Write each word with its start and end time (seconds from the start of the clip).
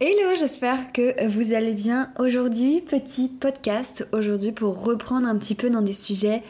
Hello, 0.00 0.34
j'espère 0.38 0.90
que 0.92 1.26
vous 1.26 1.52
allez 1.52 1.74
bien 1.74 2.10
aujourd'hui. 2.18 2.80
Petit 2.80 3.28
podcast 3.28 4.06
aujourd'hui 4.12 4.52
pour 4.52 4.82
reprendre 4.82 5.28
un 5.28 5.36
petit 5.36 5.54
peu 5.54 5.68
dans 5.68 5.82
des 5.82 5.92
sujets 5.92 6.42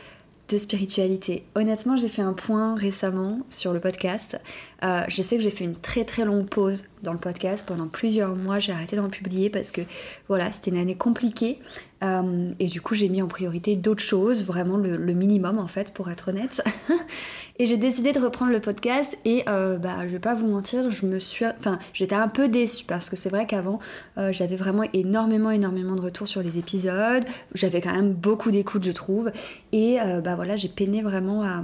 de 0.48 0.56
spiritualité. 0.56 1.44
Honnêtement, 1.56 1.96
j'ai 1.96 2.08
fait 2.08 2.22
un 2.22 2.34
point 2.34 2.76
récemment 2.76 3.40
sur 3.50 3.72
le 3.72 3.80
podcast. 3.80 4.40
Euh, 4.84 5.02
je 5.08 5.22
sais 5.22 5.36
que 5.36 5.42
j'ai 5.42 5.50
fait 5.50 5.64
une 5.64 5.76
très 5.76 6.04
très 6.04 6.24
longue 6.24 6.48
pause 6.48 6.84
dans 7.02 7.12
le 7.12 7.18
podcast. 7.18 7.64
Pendant 7.66 7.88
plusieurs 7.88 8.36
mois, 8.36 8.58
j'ai 8.58 8.72
arrêté 8.72 8.96
d'en 8.96 9.08
publier 9.08 9.50
parce 9.50 9.72
que 9.72 9.80
voilà, 10.28 10.52
c'était 10.52 10.70
une 10.70 10.78
année 10.78 10.96
compliquée. 10.96 11.58
Euh, 12.02 12.52
et 12.60 12.66
du 12.66 12.80
coup, 12.80 12.94
j'ai 12.94 13.08
mis 13.08 13.22
en 13.22 13.26
priorité 13.26 13.74
d'autres 13.76 14.02
choses, 14.02 14.44
vraiment 14.44 14.76
le, 14.76 14.98
minimum 15.12 15.58
en 15.58 15.66
fait, 15.66 15.92
pour 15.92 16.10
être 16.10 16.28
honnête. 16.28 16.62
et 17.58 17.66
j'ai 17.66 17.76
décidé 17.76 18.12
de 18.12 18.20
reprendre 18.20 18.52
le 18.52 18.60
podcast 18.60 19.16
et 19.24 19.42
euh, 19.48 19.78
bah, 19.78 19.96
je 20.04 20.12
vais 20.12 20.18
pas 20.20 20.34
vous 20.34 20.46
mentir, 20.46 20.90
je 20.90 21.06
me 21.06 21.18
suis, 21.18 21.44
enfin, 21.46 21.78
j'étais 21.92 22.14
un 22.14 22.28
peu 22.28 22.48
déçue 22.48 22.84
parce 22.84 23.10
que 23.10 23.16
c'est 23.16 23.30
vrai 23.30 23.46
qu'avant, 23.46 23.80
euh, 24.16 24.32
j'avais 24.32 24.56
vraiment 24.56 24.84
énormément, 24.92 25.50
énormément 25.50 25.96
de 25.96 26.00
retours 26.00 26.28
sur 26.28 26.42
les 26.42 26.58
épisodes. 26.58 27.24
J'avais 27.54 27.80
quand 27.80 27.92
même 27.92 28.12
beaucoup 28.12 28.50
d'écoutes, 28.50 28.84
je 28.84 28.92
trouve. 28.92 29.30
Et 29.72 29.98
bah 30.24 30.34
voilà, 30.34 30.56
j'ai 30.56 30.68
peiné 30.68 31.02
vraiment 31.02 31.42
à, 31.42 31.62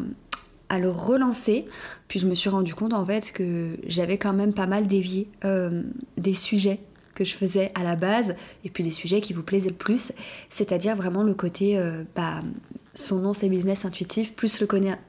à 0.68 0.78
le 0.78 0.90
relancer. 0.90 1.66
Puis 2.08 2.20
je 2.20 2.26
me 2.26 2.34
suis 2.34 2.50
rendu 2.50 2.74
compte 2.74 2.92
en 2.92 3.04
fait 3.04 3.32
que 3.32 3.76
j'avais 3.86 4.18
quand 4.18 4.32
même 4.32 4.52
pas 4.52 4.66
mal 4.66 4.86
dévié 4.86 5.28
des 6.16 6.34
sujets 6.34 6.80
que 7.14 7.24
je 7.24 7.34
faisais 7.34 7.70
à 7.74 7.82
la 7.82 7.96
base, 7.96 8.34
et 8.64 8.70
puis 8.70 8.84
des 8.84 8.90
sujets 8.90 9.20
qui 9.20 9.32
vous 9.32 9.42
plaisaient 9.42 9.70
le 9.70 9.74
plus, 9.74 10.12
c'est-à-dire 10.50 10.96
vraiment 10.96 11.22
le 11.22 11.34
côté, 11.34 11.78
euh, 11.78 12.02
bah, 12.14 12.42
son 12.95 13.19
nom 13.19 13.34
c'est 13.34 13.48
business 13.48 13.84
intuitif, 13.84 14.34
plus 14.34 14.61
le, 14.61 14.67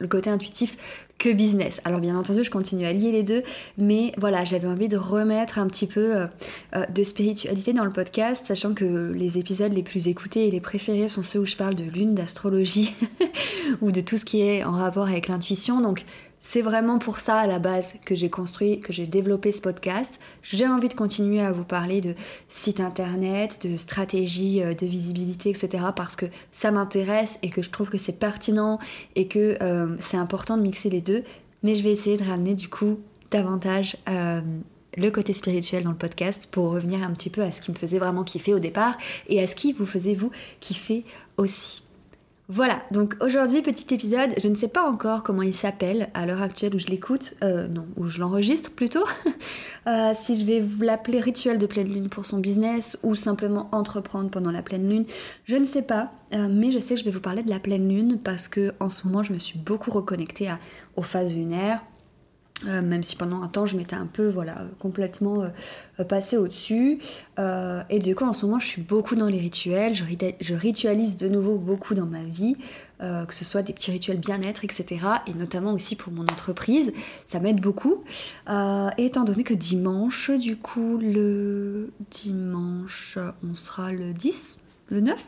côté 0.08 0.30
intuitif 0.30 0.78
que 1.18 1.32
business. 1.32 1.82
Alors 1.86 2.00
bien 2.00 2.16
entendu, 2.16 2.44
je 2.44 2.52
continue 2.52 2.86
à 2.86 2.94
lier 2.94 3.12
les 3.12 3.24
deux, 3.24 3.44
mais 3.78 4.12
voilà, 4.18 4.44
j'avais 4.44 4.68
envie 4.68 4.88
de 4.88 4.98
remettre 4.98 5.60
un 5.60 5.68
petit 5.68 5.88
peu 5.88 6.16
euh, 6.16 6.28
euh, 6.76 6.86
de 6.88 7.04
spiritualité 7.04 7.74
dans 7.74 7.86
le 7.86 7.92
podcast, 7.92 8.46
sachant 8.48 8.74
que 8.74 9.14
les 9.14 9.38
épisodes 9.38 9.72
les 9.72 9.84
plus 9.84 10.08
écoutés 10.08 10.48
et 10.48 10.52
les 10.52 10.60
préférés 10.60 11.08
sont 11.08 11.24
ceux 11.24 11.40
où 11.40 11.46
je 11.46 11.56
parle 11.56 11.76
de 11.76 11.86
lune, 11.86 12.16
d'astrologie, 12.16 12.94
ou 13.82 13.92
de 13.92 14.02
tout 14.02 14.18
ce 14.18 14.26
qui 14.26 14.42
est 14.42 14.64
en 14.64 14.72
rapport 14.72 15.08
avec 15.08 15.28
l'intuition. 15.28 15.80
Donc 15.80 16.04
c'est 16.48 16.62
vraiment 16.62 17.00
pour 17.00 17.20
ça 17.20 17.40
à 17.40 17.48
la 17.48 17.58
base 17.58 17.96
que 18.06 18.14
j'ai 18.14 18.30
construit, 18.30 18.80
que 18.80 18.94
j'ai 18.94 19.08
développé 19.08 19.52
ce 19.52 19.62
podcast. 19.62 20.20
J'ai 20.44 20.68
envie 20.68 20.90
de 20.90 20.94
continuer 20.94 21.42
à 21.42 21.52
vous 21.52 21.64
parler 21.64 22.02
de 22.02 22.14
site 22.50 22.80
internet, 22.80 23.66
de 23.66 23.78
stratégie, 23.78 24.62
euh, 24.62 24.76
de 24.76 24.86
visibilité, 24.86 25.50
etc. 25.50 25.86
parce 25.96 26.16
que 26.16 26.28
ça 26.52 26.70
m'intéresse 26.70 27.40
et 27.42 27.50
que 27.50 27.64
je 27.64 27.72
trouve 27.72 27.90
que 27.90 27.98
c'est 27.98 28.20
pertinent 28.20 28.78
et 29.16 29.28
que 29.28 29.58
euh, 29.60 29.96
c'est 30.00 30.18
important 30.18 30.56
de 30.56 30.62
mixer 30.62 30.92
les 30.92 31.02
deux. 31.02 31.24
Mais 31.64 31.74
je 31.74 31.82
vais 31.82 31.92
essayer 31.92 32.16
de 32.16 32.24
ramener 32.24 32.54
du 32.54 32.70
coup 32.70 33.00
davantage 33.32 33.98
euh, 34.08 34.40
le 34.98 35.10
côté 35.10 35.34
spirituel 35.34 35.84
dans 35.84 35.92
le 35.92 35.98
podcast 35.98 36.48
pour 36.52 36.72
revenir 36.72 37.02
un 37.02 37.12
petit 37.12 37.32
peu 37.32 37.42
à 37.42 37.52
ce 37.52 37.60
qui 37.60 37.72
me 37.72 37.76
faisait 37.76 37.98
vraiment 37.98 38.24
kiffer 38.24 38.54
au 38.54 38.60
départ 38.60 39.00
et 39.30 39.42
à 39.42 39.48
ce 39.48 39.56
qui 39.56 39.74
vous 39.74 39.88
faisait 39.88 40.14
vous 40.14 40.30
kiffer 40.60 41.06
aussi. 41.38 41.85
Voilà, 42.48 42.84
donc 42.92 43.16
aujourd'hui, 43.22 43.64
petit 43.64 43.92
épisode, 43.92 44.30
je 44.38 44.48
ne 44.48 44.54
sais 44.54 44.68
pas 44.68 44.88
encore 44.88 45.24
comment 45.24 45.42
il 45.42 45.56
s'appelle 45.56 46.10
à 46.14 46.28
l'heure 46.28 46.44
actuelle 46.44 46.76
où 46.76 46.78
je 46.78 46.86
l'écoute, 46.86 47.34
euh, 47.44 47.68
non, 47.68 47.88
où 47.98 48.06
je 48.06 48.20
l'enregistre 48.20 48.70
plutôt, 48.70 49.04
euh, 49.88 50.12
si 50.16 50.40
je 50.40 50.46
vais 50.46 50.64
l'appeler 50.80 51.20
rituel 51.20 51.58
de 51.58 51.66
pleine 51.66 51.92
lune 51.92 52.08
pour 52.08 52.28
son 52.28 52.38
business 52.38 53.00
ou 53.02 53.16
simplement 53.16 53.68
entreprendre 53.72 54.30
pendant 54.30 54.52
la 54.52 54.62
pleine 54.62 54.88
lune, 54.88 55.06
je 55.46 55.56
ne 55.56 55.64
sais 55.64 55.82
pas, 55.82 56.12
euh, 56.34 56.48
mais 56.48 56.70
je 56.72 56.78
sais 56.78 56.94
que 56.94 57.00
je 57.00 57.06
vais 57.06 57.12
vous 57.12 57.20
parler 57.20 57.42
de 57.42 57.50
la 57.50 57.60
pleine 57.60 57.90
lune 57.90 58.20
parce 58.24 58.48
que 58.48 58.74
en 58.80 58.92
ce 58.92 59.08
moment, 59.08 59.24
je 59.24 59.34
me 59.34 59.40
suis 59.40 59.58
beaucoup 59.58 59.90
reconnectée 59.90 60.52
aux 60.96 61.02
phases 61.02 61.34
lunaires, 61.34 61.82
euh, 62.68 62.82
même 62.82 63.04
si 63.04 63.18
pendant 63.18 63.42
un 63.42 63.50
temps 63.50 63.66
je 63.66 63.76
m'étais 63.76 63.98
un 63.98 64.06
peu 64.06 64.30
voilà 64.30 64.64
complètement 64.80 65.44
euh, 66.00 66.04
passée 66.06 66.38
au-dessus. 66.38 67.00
Euh, 67.38 67.84
et 67.90 68.00
du 68.00 68.16
coup 68.16 68.24
en 68.24 68.32
ce 68.32 68.46
moment 68.46 68.60
je 68.60 68.66
suis 68.66 68.82
beaucoup 68.82 69.16
dans 69.16 69.28
les 69.28 69.40
rituels, 69.40 69.94
je, 69.94 70.06
je 70.40 70.56
ritualise 70.56 71.18
de 71.18 71.28
nouveau 71.28 71.58
beaucoup 71.58 71.96
dans 71.96 72.06
ma 72.06 72.24
vie, 72.24 72.56
que 73.00 73.34
ce 73.34 73.44
soit 73.44 73.62
des 73.62 73.74
petits 73.74 73.92
rituels 73.92 74.18
bien-être, 74.18 74.64
etc. 74.64 75.06
Et 75.28 75.34
notamment 75.34 75.74
aussi 75.74 75.98
pour 75.98 76.14
mon 76.14 76.24
entreprise, 76.24 76.94
ça 77.28 77.40
m'aide 77.40 77.60
beaucoup. 77.60 78.04
et 78.48 79.06
étant 79.06 79.26
donné 79.26 79.44
que 79.44 79.54
dimanche, 79.54 80.32
du 80.32 80.56
coup 80.56 80.98
le 80.98 81.92
dimanche 82.10 83.18
on 83.44 83.54
sera 83.54 83.92
le 83.92 84.14
10, 84.14 84.58
le 84.88 85.02
9 85.02 85.22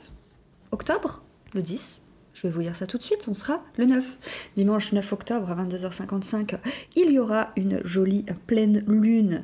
octobre, 0.72 1.22
le 1.54 1.62
10 1.62 2.02
je 2.38 2.44
vais 2.44 2.54
vous 2.54 2.62
dire 2.62 2.76
ça 2.76 2.86
tout 2.86 3.00
de 3.00 3.04
suite, 3.04 3.26
on 3.28 3.34
sera 3.34 3.64
le 3.78 3.88
9. 3.88 4.18
Dimanche 4.56 4.92
9 4.92 5.12
octobre 5.12 5.50
à 5.50 5.56
22h55, 5.56 6.58
il 6.96 7.12
y 7.12 7.18
aura 7.18 7.50
une 7.56 7.82
jolie 7.84 8.26
pleine 8.46 8.84
lune 8.88 9.44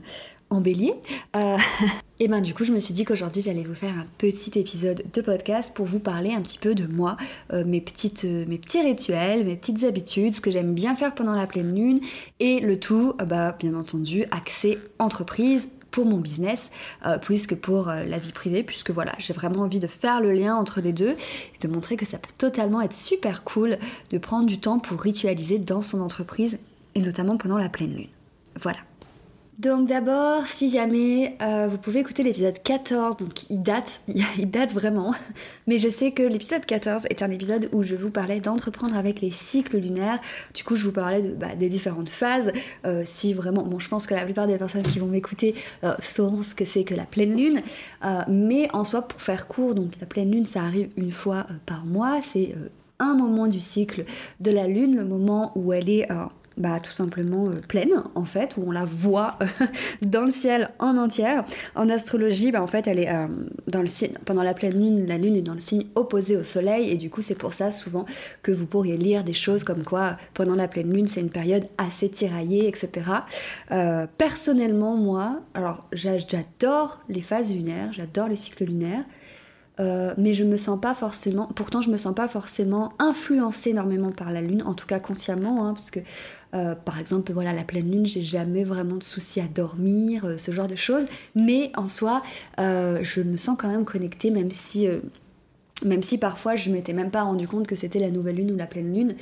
en 0.51 0.61
bélier. 0.61 0.93
Euh, 1.35 1.57
et 2.19 2.27
ben 2.27 2.39
du 2.39 2.53
coup, 2.53 2.63
je 2.63 2.71
me 2.71 2.79
suis 2.79 2.93
dit 2.93 3.03
qu'aujourd'hui, 3.03 3.41
j'allais 3.41 3.63
vous 3.63 3.73
faire 3.73 3.97
un 3.97 4.05
petit 4.19 4.59
épisode 4.59 5.03
de 5.11 5.21
podcast 5.21 5.73
pour 5.73 5.87
vous 5.87 5.97
parler 5.97 6.33
un 6.33 6.41
petit 6.41 6.59
peu 6.59 6.75
de 6.75 6.85
moi, 6.85 7.17
euh, 7.51 7.65
mes, 7.65 7.81
petites, 7.81 8.25
euh, 8.25 8.45
petits 8.45 8.81
rituels, 8.81 9.43
mes 9.43 9.55
petites 9.55 9.83
habitudes, 9.85 10.35
ce 10.35 10.41
que 10.41 10.51
j'aime 10.51 10.75
bien 10.75 10.95
faire 10.95 11.15
pendant 11.15 11.33
la 11.33 11.47
pleine 11.47 11.73
lune, 11.73 11.99
et 12.39 12.59
le 12.59 12.79
tout, 12.79 13.13
bah, 13.25 13.57
bien 13.57 13.73
entendu, 13.73 14.25
accès 14.29 14.77
entreprise, 14.99 15.69
pour 15.93 16.05
mon 16.05 16.17
business 16.17 16.71
euh, 17.05 17.17
plus 17.17 17.47
que 17.47 17.55
pour 17.55 17.87
euh, 17.87 18.03
la 18.03 18.17
vie 18.17 18.33
privée 18.33 18.63
puisque 18.63 18.89
voilà 18.89 19.13
j'ai 19.19 19.31
vraiment 19.31 19.61
envie 19.61 19.79
de 19.79 19.87
faire 19.87 20.19
le 20.19 20.31
lien 20.31 20.55
entre 20.55 20.81
les 20.81 20.91
deux 20.91 21.11
et 21.11 21.59
de 21.61 21.67
montrer 21.67 21.95
que 21.95 22.05
ça 22.05 22.17
peut 22.17 22.33
totalement 22.37 22.81
être 22.81 22.95
super 22.95 23.43
cool 23.43 23.77
de 24.09 24.17
prendre 24.17 24.47
du 24.47 24.59
temps 24.59 24.79
pour 24.79 24.99
ritualiser 24.99 25.59
dans 25.59 25.83
son 25.83 26.01
entreprise 26.01 26.59
et 26.95 26.99
notamment 26.99 27.37
pendant 27.37 27.57
la 27.57 27.69
pleine 27.69 27.93
lune. 27.93 28.09
Voilà. 28.59 28.79
Donc 29.59 29.87
d'abord, 29.87 30.47
si 30.47 30.71
jamais 30.71 31.37
euh, 31.41 31.67
vous 31.69 31.77
pouvez 31.77 31.99
écouter 31.99 32.23
l'épisode 32.23 32.57
14, 32.63 33.17
donc 33.17 33.49
il 33.51 33.61
date, 33.61 34.01
il 34.07 34.49
date 34.49 34.73
vraiment, 34.73 35.13
mais 35.67 35.77
je 35.77 35.89
sais 35.89 36.11
que 36.11 36.23
l'épisode 36.23 36.65
14 36.65 37.05
est 37.11 37.21
un 37.21 37.29
épisode 37.29 37.69
où 37.71 37.83
je 37.83 37.95
vous 37.95 38.09
parlais 38.09 38.39
d'entreprendre 38.39 38.97
avec 38.97 39.21
les 39.21 39.31
cycles 39.31 39.77
lunaires, 39.77 40.19
du 40.55 40.63
coup 40.63 40.75
je 40.75 40.83
vous 40.83 40.91
parlais 40.91 41.21
bah, 41.21 41.55
des 41.55 41.69
différentes 41.69 42.09
phases, 42.09 42.51
euh, 42.85 43.03
si 43.05 43.35
vraiment, 43.35 43.61
bon 43.61 43.77
je 43.77 43.89
pense 43.89 44.07
que 44.07 44.15
la 44.15 44.25
plupart 44.25 44.47
des 44.47 44.57
personnes 44.57 44.81
qui 44.81 44.97
vont 44.97 45.05
m'écouter 45.07 45.53
euh, 45.83 45.93
sauront 45.99 46.41
ce 46.41 46.55
que 46.55 46.65
c'est 46.65 46.83
que 46.83 46.95
la 46.95 47.05
pleine 47.05 47.37
lune, 47.37 47.61
mais 48.27 48.67
en 48.73 48.83
soi 48.83 49.03
pour 49.03 49.21
faire 49.21 49.47
court, 49.47 49.75
donc 49.75 49.91
la 50.01 50.07
pleine 50.07 50.31
lune 50.31 50.45
ça 50.45 50.63
arrive 50.63 50.89
une 50.97 51.11
fois 51.11 51.45
par 51.67 51.85
mois, 51.85 52.21
c'est 52.23 52.55
un 52.99 53.13
moment 53.13 53.47
du 53.47 53.59
cycle 53.59 54.05
de 54.39 54.51
la 54.51 54.67
lune, 54.67 54.95
le 54.95 55.05
moment 55.05 55.51
où 55.55 55.73
elle 55.73 55.89
est 55.89 56.07
bah, 56.57 56.79
tout 56.79 56.91
simplement 56.91 57.49
euh, 57.49 57.61
pleine 57.67 58.03
en 58.15 58.25
fait, 58.25 58.57
où 58.57 58.63
on 58.67 58.71
la 58.71 58.85
voit 58.85 59.37
euh, 59.41 59.45
dans 60.01 60.21
le 60.21 60.31
ciel 60.31 60.69
en 60.79 60.97
entière. 60.97 61.45
En 61.75 61.89
astrologie, 61.89 62.51
bah, 62.51 62.61
en 62.61 62.67
fait, 62.67 62.87
elle 62.87 62.99
est 62.99 63.09
euh, 63.09 63.27
dans 63.67 63.81
le 63.81 63.87
signe, 63.87 64.13
pendant 64.25 64.43
la 64.43 64.53
pleine 64.53 64.73
lune, 64.73 65.07
la 65.07 65.17
lune 65.17 65.35
est 65.35 65.41
dans 65.41 65.55
le 65.55 65.59
signe 65.59 65.87
opposé 65.95 66.37
au 66.37 66.43
soleil, 66.43 66.91
et 66.91 66.95
du 66.95 67.09
coup, 67.09 67.21
c'est 67.21 67.35
pour 67.35 67.53
ça 67.53 67.71
souvent 67.71 68.05
que 68.43 68.51
vous 68.51 68.65
pourriez 68.65 68.97
lire 68.97 69.23
des 69.23 69.33
choses 69.33 69.63
comme 69.63 69.83
quoi 69.83 70.17
pendant 70.33 70.55
la 70.55 70.67
pleine 70.67 70.93
lune, 70.93 71.07
c'est 71.07 71.21
une 71.21 71.29
période 71.29 71.65
assez 71.77 72.09
tiraillée, 72.09 72.67
etc. 72.67 72.91
personnellement, 74.17 74.95
moi, 74.95 75.41
alors 75.53 75.87
j'adore 75.91 76.99
les 77.09 77.21
phases 77.21 77.53
lunaires, 77.53 77.91
j'adore 77.93 78.27
les 78.27 78.35
cycles 78.35 78.65
lunaires. 78.65 79.03
Mais 79.79 80.33
je 80.33 80.43
me 80.43 80.57
sens 80.57 80.79
pas 80.79 80.93
forcément, 80.93 81.47
pourtant 81.47 81.81
je 81.81 81.89
me 81.89 81.97
sens 81.97 82.13
pas 82.13 82.27
forcément 82.27 82.93
influencée 82.99 83.71
énormément 83.71 84.11
par 84.11 84.31
la 84.31 84.41
lune, 84.41 84.63
en 84.63 84.73
tout 84.73 84.85
cas 84.85 84.99
consciemment, 84.99 85.65
hein, 85.65 85.73
parce 85.73 85.91
que 85.91 85.99
euh, 86.53 86.75
par 86.75 86.99
exemple 86.99 87.33
voilà 87.33 87.53
la 87.53 87.63
pleine 87.63 87.91
lune, 87.91 88.05
j'ai 88.05 88.23
jamais 88.23 88.63
vraiment 88.63 88.97
de 88.97 89.03
soucis 89.03 89.41
à 89.41 89.47
dormir, 89.47 90.25
euh, 90.25 90.37
ce 90.37 90.51
genre 90.51 90.67
de 90.67 90.75
choses, 90.75 91.05
mais 91.35 91.71
en 91.75 91.85
soi 91.85 92.21
je 92.57 93.21
me 93.21 93.37
sens 93.37 93.57
quand 93.57 93.69
même 93.69 93.85
connectée, 93.85 94.31
même 94.31 94.51
si 94.51 94.87
même 95.85 96.03
si 96.03 96.17
parfois 96.17 96.55
je 96.55 96.69
m'étais 96.69 96.93
même 96.93 97.11
pas 97.11 97.23
rendu 97.23 97.47
compte 97.47 97.67
que 97.67 97.75
c'était 97.75 97.99
la 97.99 98.11
nouvelle 98.11 98.37
lune 98.37 98.51
ou 98.51 98.55
la 98.55 98.67
pleine 98.67 98.93
lune, 98.93 99.15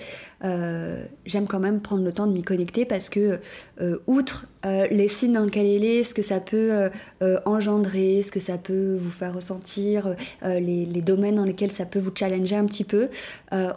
euh, 0.44 1.04
j'aime 1.26 1.48
quand 1.48 1.60
même 1.60 1.82
prendre 1.82 2.04
le 2.04 2.12
temps 2.12 2.28
de 2.28 2.34
m'y 2.34 2.44
connecter 2.44 2.86
parce 2.86 3.10
que, 3.10 3.40
euh, 3.82 3.98
outre 4.08 4.48
euh, 4.66 4.88
les 4.92 5.08
signes 5.08 5.34
dans 5.34 5.44
lesquels 5.44 5.66
elle 5.66 5.84
est, 5.84 6.04
ce 6.04 6.14
que 6.14 6.22
ça 6.22 6.40
peut 6.40 6.90
engendrer, 7.46 8.24
ce 8.24 8.32
que 8.32 8.40
ça 8.40 8.58
peut 8.58 8.96
vous 9.00 9.10
faire 9.10 9.34
ressentir, 9.34 10.16
les, 10.44 10.86
les, 10.86 11.02
domaines 11.02 11.36
dans 11.36 11.46
lesquels 11.46 11.72
ça 11.72 11.86
peut 11.86 12.00
vous 12.00 12.12
challenger 12.14 12.56
un 12.56 12.66
petit 12.66 12.84
peu, 12.84 13.10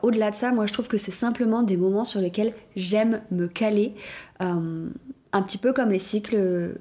au-delà 0.02 0.30
de 0.30 0.36
ça, 0.36 0.52
moi 0.52 0.66
je 0.66 0.72
trouve 0.72 0.88
que 0.88 0.98
c'est 0.98 1.12
simplement 1.12 1.62
des 1.62 1.76
moments 1.76 2.04
sur 2.04 2.20
lesquels 2.20 2.52
j'aime 2.76 3.20
me 3.30 3.46
caler 3.46 3.94
un 4.40 5.42
petit 5.42 5.58
peu 5.58 5.72
comme 5.72 5.90
les 5.90 5.98
cycles 5.98 6.78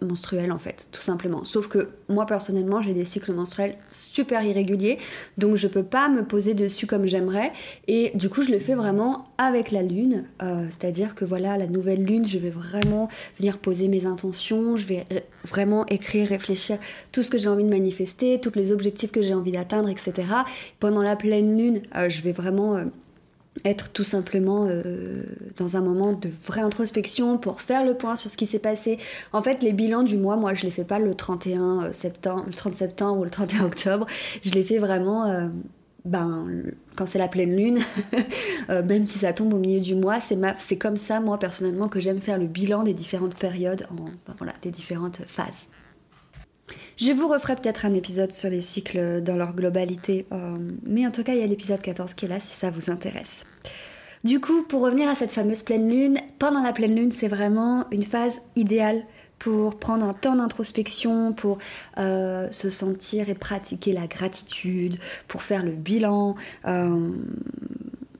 menstruels 0.00 0.52
en 0.52 0.58
fait, 0.58 0.88
tout 0.92 1.00
simplement. 1.00 1.44
Sauf 1.44 1.68
que 1.68 1.90
moi 2.08 2.26
personnellement 2.26 2.82
j'ai 2.82 2.94
des 2.94 3.04
cycles 3.04 3.32
menstruels 3.32 3.76
super 3.88 4.42
irréguliers, 4.42 4.98
donc 5.38 5.56
je 5.56 5.68
peux 5.68 5.82
pas 5.82 6.08
me 6.08 6.24
poser 6.24 6.54
dessus 6.54 6.86
comme 6.86 7.06
j'aimerais, 7.06 7.52
et 7.88 8.12
du 8.14 8.28
coup 8.28 8.42
je 8.42 8.50
le 8.50 8.60
fais 8.60 8.74
vraiment 8.74 9.24
avec 9.38 9.70
la 9.70 9.82
lune, 9.82 10.26
euh, 10.42 10.66
c'est-à-dire 10.70 11.14
que 11.14 11.24
voilà, 11.24 11.56
la 11.56 11.66
nouvelle 11.66 12.04
lune, 12.04 12.26
je 12.26 12.38
vais 12.38 12.50
vraiment 12.50 13.08
venir 13.38 13.58
poser 13.58 13.88
mes 13.88 14.06
intentions, 14.06 14.76
je 14.76 14.86
vais 14.86 15.04
euh, 15.12 15.20
vraiment 15.44 15.86
écrire, 15.86 16.28
réfléchir 16.28 16.78
tout 17.12 17.22
ce 17.22 17.30
que 17.30 17.38
j'ai 17.38 17.48
envie 17.48 17.64
de 17.64 17.70
manifester, 17.70 18.40
tous 18.40 18.52
les 18.54 18.72
objectifs 18.72 19.12
que 19.12 19.22
j'ai 19.22 19.34
envie 19.34 19.52
d'atteindre, 19.52 19.88
etc. 19.88 20.28
Pendant 20.80 21.02
la 21.02 21.16
pleine 21.16 21.56
lune, 21.56 21.82
euh, 21.94 22.08
je 22.08 22.22
vais 22.22 22.32
vraiment 22.32 22.78
être 23.64 23.90
tout 23.90 24.04
simplement 24.04 24.66
euh, 24.68 25.22
dans 25.56 25.76
un 25.76 25.80
moment 25.80 26.12
de 26.12 26.30
vraie 26.44 26.60
introspection 26.60 27.38
pour 27.38 27.60
faire 27.60 27.84
le 27.84 27.94
point 27.94 28.16
sur 28.16 28.30
ce 28.30 28.36
qui 28.36 28.46
s'est 28.46 28.58
passé. 28.58 28.98
En 29.32 29.42
fait, 29.42 29.62
les 29.62 29.72
bilans 29.72 30.02
du 30.02 30.16
mois, 30.16 30.36
moi, 30.36 30.54
je 30.54 30.64
les 30.64 30.70
fais 30.70 30.84
pas 30.84 30.98
le 30.98 31.14
31 31.14 31.84
euh, 31.84 31.92
septembre, 31.92 32.44
le 32.46 32.52
30 32.52 32.74
septembre 32.74 33.20
ou 33.20 33.24
le 33.24 33.30
31 33.30 33.64
octobre. 33.64 34.06
Je 34.42 34.50
les 34.50 34.62
fais 34.62 34.78
vraiment 34.78 35.26
euh, 35.26 35.48
ben, 36.04 36.46
quand 36.96 37.06
c'est 37.06 37.18
la 37.18 37.28
pleine 37.28 37.56
lune, 37.56 37.78
même 38.68 39.04
si 39.04 39.18
ça 39.18 39.32
tombe 39.32 39.52
au 39.54 39.58
milieu 39.58 39.80
du 39.80 39.94
mois. 39.94 40.18
C'est 40.20 40.78
comme 40.78 40.96
ça, 40.96 41.20
moi, 41.20 41.38
personnellement, 41.38 41.88
que 41.88 42.00
j'aime 42.00 42.20
faire 42.20 42.38
le 42.38 42.46
bilan 42.46 42.84
des 42.84 42.94
différentes 42.94 43.34
périodes, 43.34 43.86
en, 43.90 44.04
ben, 44.04 44.34
voilà, 44.38 44.52
des 44.62 44.70
différentes 44.70 45.22
phases. 45.26 45.66
Je 46.96 47.12
vous 47.12 47.28
referai 47.28 47.56
peut-être 47.56 47.84
un 47.84 47.94
épisode 47.94 48.32
sur 48.32 48.50
les 48.50 48.60
cycles 48.60 49.22
dans 49.22 49.36
leur 49.36 49.54
globalité, 49.54 50.26
euh, 50.32 50.56
mais 50.84 51.06
en 51.06 51.10
tout 51.10 51.22
cas, 51.22 51.34
il 51.34 51.40
y 51.40 51.44
a 51.44 51.46
l'épisode 51.46 51.80
14 51.80 52.14
qui 52.14 52.24
est 52.24 52.28
là 52.28 52.40
si 52.40 52.54
ça 52.54 52.70
vous 52.70 52.90
intéresse. 52.90 53.44
Du 54.24 54.40
coup, 54.40 54.62
pour 54.62 54.82
revenir 54.82 55.08
à 55.08 55.14
cette 55.14 55.30
fameuse 55.30 55.62
pleine 55.62 55.88
lune, 55.88 56.18
pendant 56.38 56.62
la 56.62 56.72
pleine 56.72 56.96
lune, 56.96 57.12
c'est 57.12 57.28
vraiment 57.28 57.84
une 57.92 58.02
phase 58.02 58.40
idéale 58.56 59.04
pour 59.38 59.78
prendre 59.78 60.06
un 60.06 60.14
temps 60.14 60.36
d'introspection, 60.36 61.32
pour 61.32 61.58
euh, 61.98 62.48
se 62.50 62.70
sentir 62.70 63.28
et 63.28 63.34
pratiquer 63.34 63.92
la 63.92 64.06
gratitude, 64.06 64.96
pour 65.28 65.42
faire 65.42 65.62
le 65.62 65.72
bilan, 65.72 66.34
euh, 66.66 67.12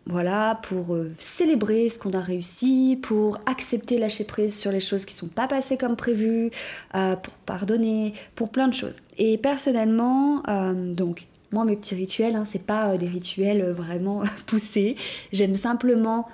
voilà, 0.07 0.61
pour 0.63 0.95
euh, 0.95 1.13
célébrer 1.19 1.89
ce 1.89 1.99
qu'on 1.99 2.13
a 2.13 2.21
réussi, 2.21 2.99
pour 3.03 3.39
accepter 3.47 3.99
lâcher 3.99 4.23
prise 4.23 4.57
sur 4.57 4.71
les 4.71 4.79
choses 4.81 5.05
qui 5.05 5.15
ne 5.15 5.19
sont 5.19 5.27
pas 5.27 5.49
passées 5.49 5.77
comme 5.77 5.97
prévu, 5.97 6.51
euh, 6.95 7.17
pour 7.17 7.35
pardonner, 7.35 8.13
pour 8.37 8.51
plein 8.51 8.69
de 8.69 8.75
choses. 8.75 9.01
Et 9.19 9.37
personnellement, 9.37 10.45
euh, 10.49 10.95
donc, 10.95 11.27
moi, 11.51 11.65
mes 11.65 11.77
petits 11.77 11.97
rituels, 11.97 12.37
hein, 12.37 12.45
c'est 12.45 12.65
pas 12.65 12.97
des 12.97 13.09
rituels 13.09 13.73
vraiment 13.73 14.23
poussés. 14.47 14.97
J'aime 15.33 15.57
simplement 15.57 16.29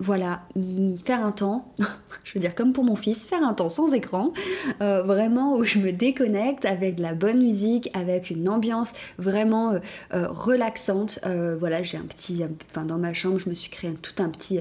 voilà, 0.00 0.42
faire 1.04 1.24
un 1.24 1.32
temps, 1.32 1.72
je 2.24 2.34
veux 2.34 2.40
dire 2.40 2.54
comme 2.54 2.72
pour 2.72 2.84
mon 2.84 2.96
fils, 2.96 3.26
faire 3.26 3.42
un 3.42 3.54
temps 3.54 3.68
sans 3.68 3.94
écran, 3.94 4.32
euh, 4.80 5.02
vraiment 5.02 5.56
où 5.56 5.64
je 5.64 5.78
me 5.78 5.92
déconnecte 5.92 6.64
avec 6.64 6.96
de 6.96 7.02
la 7.02 7.14
bonne 7.14 7.38
musique, 7.38 7.90
avec 7.94 8.30
une 8.30 8.48
ambiance 8.48 8.92
vraiment 9.18 9.72
euh, 9.72 9.78
euh, 10.14 10.28
relaxante. 10.28 11.20
voilà, 11.58 11.82
j'ai 11.82 11.96
un 11.96 12.02
petit, 12.02 12.42
enfin 12.70 12.84
dans 12.84 12.98
ma 12.98 13.12
chambre, 13.12 13.38
je 13.38 13.48
me 13.48 13.54
suis 13.54 13.70
créé 13.70 13.92
tout 13.94 14.22
un 14.22 14.28
petit 14.28 14.60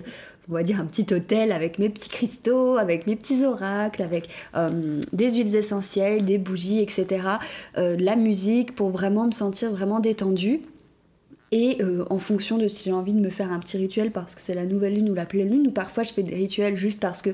on 0.49 0.53
va 0.55 0.63
dire 0.63 0.81
un 0.81 0.85
petit 0.85 1.07
hôtel 1.13 1.53
avec 1.53 1.79
mes 1.79 1.89
petits 1.89 2.09
cristaux, 2.09 2.75
avec 2.75 3.07
mes 3.07 3.15
petits 3.15 3.45
oracles, 3.45 4.01
avec 4.01 4.27
des 5.13 5.31
huiles 5.31 5.55
essentielles, 5.55 6.25
des 6.25 6.37
bougies, 6.37 6.81
etc. 6.81 7.27
la 7.75 8.15
musique 8.17 8.75
pour 8.75 8.89
vraiment 8.89 9.25
me 9.25 9.31
sentir 9.31 9.71
vraiment 9.71 10.01
détendue. 10.01 10.59
Et 11.55 11.77
euh, 11.81 12.03
en 12.09 12.17
fonction 12.17 12.57
de 12.57 12.67
si 12.67 12.85
j'ai 12.85 12.91
envie 12.91 13.13
de 13.13 13.19
me 13.19 13.29
faire 13.29 13.51
un 13.51 13.59
petit 13.59 13.77
rituel 13.77 14.09
parce 14.09 14.33
que 14.33 14.41
c'est 14.41 14.55
la 14.55 14.65
nouvelle 14.65 14.95
lune 14.95 15.11
ou 15.11 15.13
la 15.13 15.27
pleine 15.27 15.51
lune, 15.51 15.67
ou 15.67 15.71
parfois 15.71 16.01
je 16.01 16.11
fais 16.11 16.23
des 16.23 16.33
rituels 16.33 16.75
juste 16.75 16.99
parce 16.99 17.21
que 17.21 17.29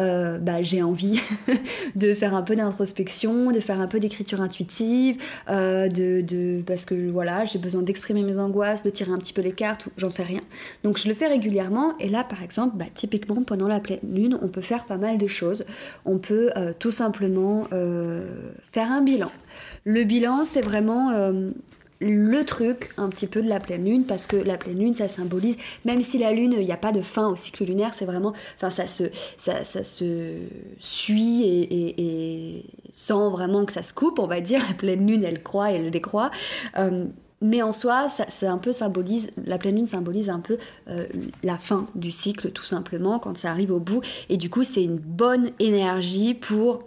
euh, 0.00 0.38
bah, 0.38 0.60
j'ai 0.60 0.82
envie 0.82 1.20
de 1.94 2.12
faire 2.12 2.34
un 2.34 2.42
peu 2.42 2.56
d'introspection, 2.56 3.52
de 3.52 3.60
faire 3.60 3.80
un 3.80 3.86
peu 3.86 4.00
d'écriture 4.00 4.40
intuitive, 4.40 5.18
euh, 5.50 5.86
de, 5.86 6.62
parce 6.66 6.84
que 6.84 7.10
voilà, 7.12 7.44
j'ai 7.44 7.60
besoin 7.60 7.82
d'exprimer 7.82 8.24
mes 8.24 8.38
angoisses, 8.38 8.82
de 8.82 8.90
tirer 8.90 9.12
un 9.12 9.18
petit 9.18 9.32
peu 9.32 9.40
les 9.40 9.52
cartes, 9.52 9.88
j'en 9.96 10.10
sais 10.10 10.24
rien. 10.24 10.40
Donc 10.82 10.98
je 10.98 11.06
le 11.06 11.14
fais 11.14 11.28
régulièrement, 11.28 11.96
et 11.98 12.08
là 12.08 12.24
par 12.24 12.42
exemple, 12.42 12.76
bah, 12.76 12.86
typiquement 12.92 13.44
pendant 13.44 13.68
la 13.68 13.78
pleine 13.78 14.00
lune, 14.02 14.36
on 14.42 14.48
peut 14.48 14.62
faire 14.62 14.84
pas 14.84 14.98
mal 14.98 15.16
de 15.16 15.28
choses. 15.28 15.64
On 16.04 16.18
peut 16.18 16.50
tout 16.80 16.90
simplement 16.90 17.68
faire 17.70 18.90
un 18.90 19.02
bilan. 19.02 19.30
Le 19.84 20.02
bilan, 20.02 20.44
c'est 20.44 20.60
vraiment 20.60 21.12
le 22.00 22.44
truc 22.44 22.90
un 22.96 23.08
petit 23.08 23.26
peu 23.26 23.42
de 23.42 23.48
la 23.48 23.60
pleine 23.60 23.84
lune 23.84 24.04
parce 24.04 24.26
que 24.26 24.36
la 24.36 24.56
pleine 24.56 24.78
lune 24.78 24.94
ça 24.94 25.08
symbolise 25.08 25.56
même 25.84 26.00
si 26.00 26.18
la 26.18 26.32
lune 26.32 26.54
il 26.58 26.64
n'y 26.64 26.72
a 26.72 26.78
pas 26.78 26.92
de 26.92 27.02
fin 27.02 27.28
au 27.28 27.36
cycle 27.36 27.64
lunaire 27.64 27.92
c'est 27.92 28.06
vraiment 28.06 28.32
enfin 28.56 28.70
ça 28.70 28.86
se 28.86 29.04
ça, 29.36 29.64
se 29.64 30.34
suit 30.78 31.42
et, 31.44 32.64
sans 32.90 33.30
vraiment 33.30 33.64
que 33.66 33.72
ça 33.72 33.82
se 33.82 33.92
coupe 33.92 34.18
on 34.18 34.26
va 34.26 34.40
dire 34.40 34.60
la 34.66 34.74
pleine 34.74 35.06
lune 35.06 35.24
elle 35.24 35.42
croît 35.42 35.72
et 35.72 35.76
elle 35.76 35.90
décroît 35.90 36.30
euh, 36.78 37.06
mais 37.42 37.62
en 37.62 37.72
soi, 37.72 38.10
ça, 38.10 38.52
un 38.52 38.58
peu 38.58 38.70
symbolise, 38.70 39.30
la 39.46 39.56
pleine 39.56 39.76
lune 39.76 39.86
symbolise 39.86 40.28
un 40.28 40.40
peu 40.40 40.58
euh, 40.88 41.06
la 41.42 41.56
fin 41.56 41.86
du 41.94 42.10
cycle, 42.10 42.50
tout 42.50 42.66
simplement, 42.66 43.18
quand 43.18 43.34
ça 43.34 43.50
arrive 43.50 43.70
au 43.70 43.80
bout. 43.80 44.02
Et 44.28 44.36
du 44.36 44.50
coup, 44.50 44.62
c'est 44.62 44.84
une 44.84 44.98
bonne 44.98 45.48
énergie 45.58 46.34
pour 46.34 46.84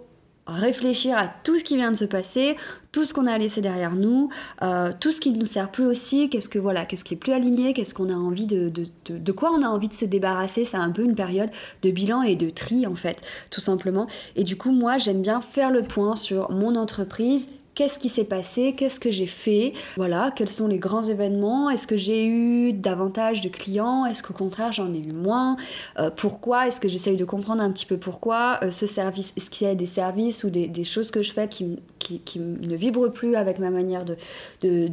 réfléchir 0.48 1.18
à 1.18 1.28
tout 1.28 1.58
ce 1.58 1.64
qui 1.64 1.78
vient 1.78 1.92
de 1.92 1.98
se 1.98 2.06
passer, 2.06 2.58
tout 2.92 3.06
ce 3.06 3.14
qu'on 3.14 3.28
a 3.28 3.38
laissé 3.38 3.62
derrière 3.62 3.96
nous, 3.96 4.30
euh, 4.62 4.92
tout 5.00 5.12
ce 5.12 5.22
qui 5.22 5.32
ne 5.32 5.40
nous 5.40 5.46
sert 5.46 5.72
plus 5.72 5.86
aussi, 5.86 6.30
qu'est-ce 6.30 6.50
que 6.50 6.60
voilà, 6.60 6.86
qu'est-ce 6.86 7.04
qui 7.04 7.14
est 7.14 7.18
plus 7.18 7.32
aligné, 7.32 7.74
qu'est-ce 7.74 7.94
qu'on 7.94 8.10
a 8.10 8.16
envie 8.16 8.48
de, 8.48 8.70
de, 8.70 8.86
de, 9.10 9.32
quoi 9.32 9.52
on 9.52 9.62
a 9.62 9.68
envie 9.68 9.88
de 9.88 9.94
se 9.94 10.06
débarrasser. 10.06 10.66
C'est 10.66 10.78
un 10.78 10.92
peu 10.92 11.04
une 11.04 11.16
période 11.16 11.50
de 11.82 11.92
bilan 11.92 12.22
et 12.24 12.36
de 12.36 12.50
tri 12.50 12.86
en 12.86 12.96
fait, 12.96 13.22
tout 13.50 13.62
simplement. 13.62 14.08
Et 14.36 14.44
du 14.44 14.58
coup, 14.58 14.72
moi, 14.72 14.98
j'aime 14.98 15.22
bien 15.22 15.42
faire 15.42 15.72
le 15.72 15.82
point 15.82 16.16
sur 16.16 16.52
mon 16.52 16.76
entreprise 16.76 17.48
Qu'est-ce 17.76 17.98
qui 17.98 18.10
s'est 18.10 18.24
passé 18.24 18.76
Qu'est-ce 18.78 19.00
que 19.00 19.10
j'ai 19.10 19.26
fait 19.26 19.74
Voilà, 19.98 20.32
quels 20.36 20.50
sont 20.50 20.68
les 20.68 20.78
grands 20.78 21.02
événements 21.02 21.72
Est-ce 21.72 21.88
que 21.88 21.98
j'ai 21.98 22.24
eu 22.26 22.72
davantage 22.72 23.42
de 23.42 23.50
clients 23.50 24.06
Est-ce 24.06 24.22
qu'au 24.22 24.34
contraire 24.34 24.72
j'en 24.72 24.94
ai 24.94 25.00
eu 25.00 25.12
moins 25.12 25.56
euh, 25.98 26.12
Pourquoi 26.16 26.68
Est-ce 26.68 26.80
que 26.80 26.88
j'essaye 26.88 27.18
de 27.18 27.26
comprendre 27.26 27.64
un 27.64 27.72
petit 27.72 27.88
peu 27.88 27.98
pourquoi 27.98 28.60
euh, 28.62 28.70
ce 28.70 28.86
service 28.86 29.34
Est-ce 29.38 29.50
qu'il 29.50 29.66
y 29.66 29.70
a 29.70 29.74
des 29.74 29.88
services 29.88 30.44
ou 30.44 30.52
des, 30.52 30.84
choses 30.84 31.10
que 31.10 31.24
je 31.24 31.32
fais 31.32 31.48
qui, 31.48 31.80
qui, 31.98 32.40
ne 32.40 32.76
vibrent 32.76 33.12
plus 33.12 33.36
avec 33.36 33.58
ma 33.58 33.72
manière 33.72 34.06
de, 34.06 34.18
de, 34.62 34.88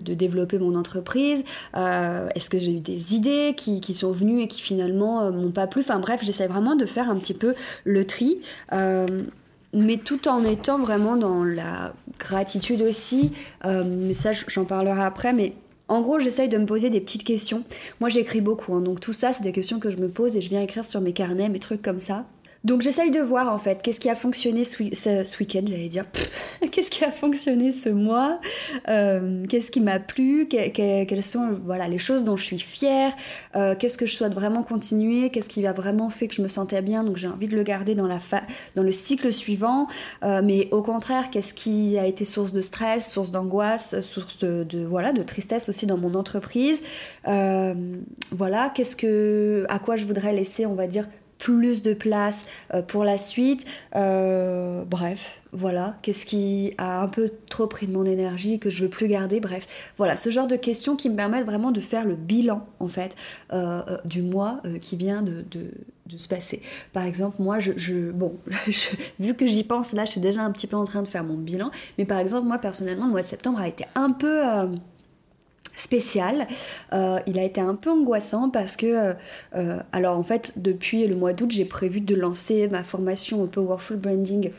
de, 0.00 0.14
développer 0.14 0.58
mon 0.58 0.74
entreprise 0.74 1.44
euh, 1.76 2.28
Est-ce 2.34 2.50
que 2.50 2.58
j'ai 2.58 2.72
eu 2.72 2.80
des 2.80 3.14
idées 3.14 3.54
qui, 3.56 3.80
qui, 3.80 3.94
sont 3.94 4.10
venues 4.10 4.40
et 4.40 4.48
qui 4.48 4.60
finalement 4.60 5.30
m'ont 5.30 5.52
pas 5.52 5.68
plu 5.68 5.82
Enfin 5.82 6.00
bref, 6.00 6.20
j'essaie 6.24 6.48
vraiment 6.48 6.74
de 6.74 6.86
faire 6.86 7.08
un 7.10 7.16
petit 7.16 7.34
peu 7.34 7.54
le 7.84 8.04
tri 8.04 8.38
mais 9.74 9.96
tout 9.96 10.28
en 10.28 10.44
étant 10.44 10.78
vraiment 10.78 11.16
dans 11.16 11.44
la 11.44 11.92
gratitude 12.18 12.82
aussi. 12.82 13.32
Euh, 13.64 13.84
mais 13.86 14.14
ça, 14.14 14.30
j'en 14.32 14.64
parlerai 14.64 15.02
après. 15.02 15.32
Mais 15.32 15.52
en 15.88 16.00
gros, 16.00 16.18
j'essaye 16.18 16.48
de 16.48 16.56
me 16.56 16.66
poser 16.66 16.90
des 16.90 17.00
petites 17.00 17.24
questions. 17.24 17.64
Moi, 18.00 18.08
j'écris 18.08 18.40
beaucoup, 18.40 18.74
hein, 18.74 18.80
donc 18.80 19.00
tout 19.00 19.12
ça, 19.12 19.32
c'est 19.32 19.42
des 19.42 19.52
questions 19.52 19.80
que 19.80 19.90
je 19.90 19.98
me 19.98 20.08
pose 20.08 20.36
et 20.36 20.40
je 20.40 20.48
viens 20.48 20.62
écrire 20.62 20.84
sur 20.84 21.00
mes 21.00 21.12
carnets, 21.12 21.48
mes 21.48 21.58
trucs 21.58 21.82
comme 21.82 22.00
ça. 22.00 22.24
Donc 22.64 22.80
j'essaye 22.80 23.10
de 23.10 23.20
voir 23.20 23.52
en 23.52 23.58
fait 23.58 23.82
qu'est-ce 23.82 24.00
qui 24.00 24.08
a 24.08 24.14
fonctionné 24.14 24.64
ce, 24.64 24.82
week-end, 25.38 25.62
j'allais 25.66 25.88
dire. 25.88 26.06
qu'est-ce 26.72 26.90
qui 26.90 27.04
a 27.04 27.12
fonctionné 27.12 27.72
ce 27.72 27.90
mois? 27.90 28.38
Euh, 28.88 29.44
Qu'est-ce 29.46 29.70
qui 29.70 29.82
m'a 29.82 30.00
plu? 30.00 30.48
Quelles 30.48 31.22
sont 31.22 31.60
voilà 31.64 31.88
les 31.88 31.98
choses 31.98 32.24
dont 32.24 32.36
je 32.36 32.44
suis 32.44 32.58
fière? 32.58 33.12
Euh, 33.54 33.74
Qu'est-ce 33.78 33.98
que 33.98 34.06
je 34.06 34.14
souhaite 34.14 34.32
vraiment 34.32 34.62
continuer? 34.62 35.28
Qu'est-ce 35.28 35.50
qui 35.50 35.66
a 35.66 35.74
vraiment 35.74 36.08
fait 36.08 36.26
que 36.26 36.34
je 36.34 36.40
me 36.40 36.48
sentais 36.48 36.80
bien? 36.80 37.04
Donc 37.04 37.18
j'ai 37.18 37.28
envie 37.28 37.48
de 37.48 37.54
le 37.54 37.62
garder 37.62 37.94
dans 37.94 38.06
la 38.06 38.18
dans 38.76 38.82
le 38.82 38.92
cycle 38.92 39.30
suivant. 39.30 39.86
Euh, 40.22 40.40
mais 40.42 40.68
au 40.70 40.82
contraire, 40.82 41.28
qu'est-ce 41.30 41.52
qui 41.52 41.98
a 41.98 42.06
été 42.06 42.24
source 42.24 42.54
de 42.54 42.62
stress, 42.62 43.10
source 43.10 43.30
d'angoisse, 43.30 44.00
source 44.00 44.38
de, 44.38 44.64
de, 44.64 44.86
voilà 44.86 45.12
de 45.12 45.22
tristesse 45.22 45.68
aussi 45.68 45.84
dans 45.84 45.98
mon 45.98 46.14
entreprise? 46.14 46.80
Voilà, 47.24 48.70
qu'est-ce 48.74 48.96
que 48.96 49.66
à 49.68 49.78
quoi 49.78 49.96
je 49.96 50.06
voudrais 50.06 50.32
laisser, 50.32 50.64
on 50.64 50.74
va 50.74 50.86
dire 50.86 51.06
plus 51.44 51.82
de 51.82 51.92
place 51.92 52.46
euh, 52.72 52.80
pour 52.80 53.04
la 53.04 53.18
suite. 53.18 53.66
Euh, 53.96 54.82
bref, 54.86 55.42
voilà, 55.52 55.94
qu'est-ce 56.00 56.24
qui 56.24 56.72
a 56.78 57.02
un 57.02 57.06
peu 57.06 57.30
trop 57.50 57.66
pris 57.66 57.86
de 57.86 57.92
mon 57.92 58.06
énergie 58.06 58.58
que 58.58 58.70
je 58.70 58.84
veux 58.84 58.88
plus 58.88 59.08
garder? 59.08 59.40
Bref, 59.40 59.66
voilà, 59.98 60.16
ce 60.16 60.30
genre 60.30 60.46
de 60.46 60.56
questions 60.56 60.96
qui 60.96 61.10
me 61.10 61.16
permettent 61.16 61.44
vraiment 61.44 61.70
de 61.70 61.82
faire 61.82 62.06
le 62.06 62.14
bilan 62.14 62.66
en 62.80 62.88
fait 62.88 63.14
euh, 63.52 63.82
du 64.06 64.22
mois 64.22 64.62
qui 64.80 64.96
vient 64.96 65.20
de, 65.20 65.44
se 66.16 66.28
passer. 66.28 66.62
Par 66.94 67.04
exemple, 67.04 67.36
moi, 67.40 67.58
je, 67.58 68.10
bon, 68.10 68.36
vu 69.20 69.34
que 69.34 69.46
j'y 69.46 69.64
pense 69.64 69.92
là, 69.92 70.06
je 70.06 70.12
suis 70.12 70.20
déjà 70.22 70.40
un 70.42 70.50
petit 70.50 70.66
peu 70.66 70.76
en 70.76 70.84
train 70.84 71.02
de 71.02 71.08
faire 71.08 71.24
mon 71.24 71.36
bilan. 71.36 71.70
Mais 71.98 72.06
par 72.06 72.20
exemple, 72.20 72.46
moi 72.46 72.56
personnellement, 72.56 73.04
le 73.04 73.10
mois 73.10 73.22
de 73.22 73.26
septembre 73.26 73.58
a 73.58 73.68
été 73.68 73.84
un 73.94 74.12
peu 74.12 74.40
spécial. 75.76 76.46
Euh, 76.92 77.18
il 77.26 77.38
a 77.38 77.42
été 77.42 77.60
un 77.60 77.74
peu 77.74 77.90
angoissant 77.90 78.50
parce 78.50 78.76
que, 78.76 79.14
euh, 79.54 79.78
alors 79.92 80.18
en 80.18 80.22
fait, 80.22 80.52
depuis 80.56 81.06
le 81.06 81.16
mois 81.16 81.32
d'août, 81.32 81.50
j'ai 81.50 81.64
prévu 81.64 82.00
de 82.00 82.14
lancer 82.14 82.68
ma 82.68 82.82
formation 82.82 83.42
au 83.42 83.46
Powerful 83.46 83.96
Branding 83.96 84.50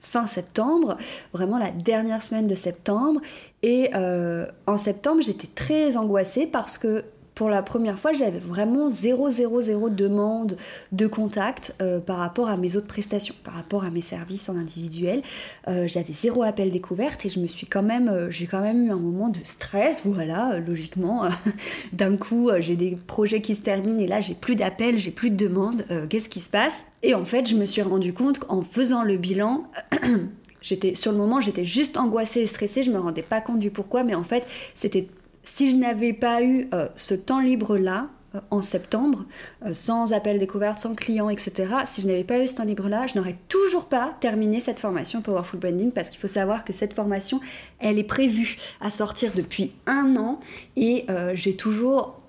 fin 0.00 0.26
septembre, 0.26 0.96
vraiment 1.32 1.58
la 1.58 1.70
dernière 1.70 2.22
semaine 2.22 2.46
de 2.46 2.54
septembre. 2.54 3.20
Et 3.62 3.90
en 3.94 4.76
septembre, 4.76 5.22
j'étais 5.22 5.48
très 5.48 5.96
angoissée 5.96 6.46
parce 6.46 6.78
que 6.78 7.04
pour 7.34 7.48
la 7.48 7.62
première 7.62 7.98
fois, 7.98 8.12
j'avais 8.12 8.38
vraiment 8.38 8.88
0, 8.88 9.28
0, 9.28 9.60
0 9.60 9.90
demande 9.90 10.56
de 10.92 11.06
contact 11.08 11.74
euh, 11.82 11.98
par 11.98 12.18
rapport 12.18 12.48
à 12.48 12.56
mes 12.56 12.76
autres 12.76 12.86
prestations, 12.86 13.34
par 13.42 13.54
rapport 13.54 13.84
à 13.84 13.90
mes 13.90 14.00
services 14.00 14.48
en 14.48 14.56
individuel. 14.56 15.20
Euh, 15.66 15.88
j'avais 15.88 16.12
zéro 16.12 16.44
appel 16.44 16.70
découverte 16.70 17.26
et 17.26 17.28
je 17.28 17.40
me 17.40 17.48
suis 17.48 17.66
quand 17.66 17.82
même, 17.82 18.08
euh, 18.08 18.30
j'ai 18.30 18.46
quand 18.46 18.60
même 18.60 18.86
eu 18.86 18.90
un 18.90 18.98
moment 18.98 19.30
de 19.30 19.38
stress, 19.44 20.02
voilà, 20.04 20.60
logiquement. 20.60 21.28
D'un 21.92 22.16
coup, 22.16 22.50
j'ai 22.60 22.76
des 22.76 22.96
projets 23.06 23.40
qui 23.40 23.56
se 23.56 23.62
terminent 23.62 23.98
et 23.98 24.06
là, 24.06 24.20
j'ai 24.20 24.34
plus 24.34 24.54
d'appels, 24.54 24.98
j'ai 24.98 25.10
plus 25.10 25.30
de 25.30 25.36
demandes. 25.36 25.84
Qu'est-ce 26.08 26.28
qui 26.28 26.40
se 26.40 26.50
passe? 26.50 26.84
Et 27.02 27.14
en 27.14 27.24
fait, 27.24 27.48
je 27.48 27.56
me 27.56 27.66
suis 27.66 27.82
rendu 27.82 28.12
compte 28.12 28.38
qu'en 28.38 28.62
faisant 28.62 29.02
le 29.02 29.16
bilan, 29.16 29.64
j'étais 30.60 30.94
sur 30.94 31.12
le 31.12 31.18
moment, 31.18 31.40
j'étais 31.40 31.64
juste 31.64 31.96
angoissée 31.96 32.40
et 32.40 32.46
stressée. 32.46 32.82
Je 32.82 32.90
me 32.90 32.98
rendais 32.98 33.22
pas 33.22 33.40
compte 33.40 33.58
du 33.58 33.70
pourquoi, 33.70 34.04
mais 34.04 34.14
en 34.14 34.24
fait, 34.24 34.46
c'était 34.74 35.08
si 35.44 35.70
je 35.70 35.76
n'avais 35.76 36.12
pas 36.12 36.42
eu 36.42 36.68
euh, 36.72 36.88
ce 36.96 37.14
temps 37.14 37.40
libre-là, 37.40 38.08
euh, 38.34 38.40
en 38.50 38.62
septembre, 38.62 39.24
euh, 39.64 39.74
sans 39.74 40.12
appel 40.12 40.38
découverte, 40.38 40.80
sans 40.80 40.94
client, 40.94 41.28
etc., 41.28 41.72
si 41.86 42.00
je 42.02 42.08
n'avais 42.08 42.24
pas 42.24 42.40
eu 42.40 42.48
ce 42.48 42.56
temps 42.56 42.64
libre-là, 42.64 43.06
je 43.06 43.18
n'aurais 43.18 43.36
toujours 43.48 43.86
pas 43.86 44.14
terminé 44.20 44.60
cette 44.60 44.78
formation 44.80 45.22
Powerful 45.22 45.60
Branding 45.60 45.92
parce 45.92 46.10
qu'il 46.10 46.18
faut 46.18 46.28
savoir 46.28 46.64
que 46.64 46.72
cette 46.72 46.94
formation, 46.94 47.40
elle 47.78 47.98
est 47.98 48.04
prévue 48.04 48.56
à 48.80 48.90
sortir 48.90 49.32
depuis 49.34 49.72
un 49.86 50.16
an 50.16 50.40
et 50.76 51.06
j'ai 51.34 51.56
toujours 51.56 52.20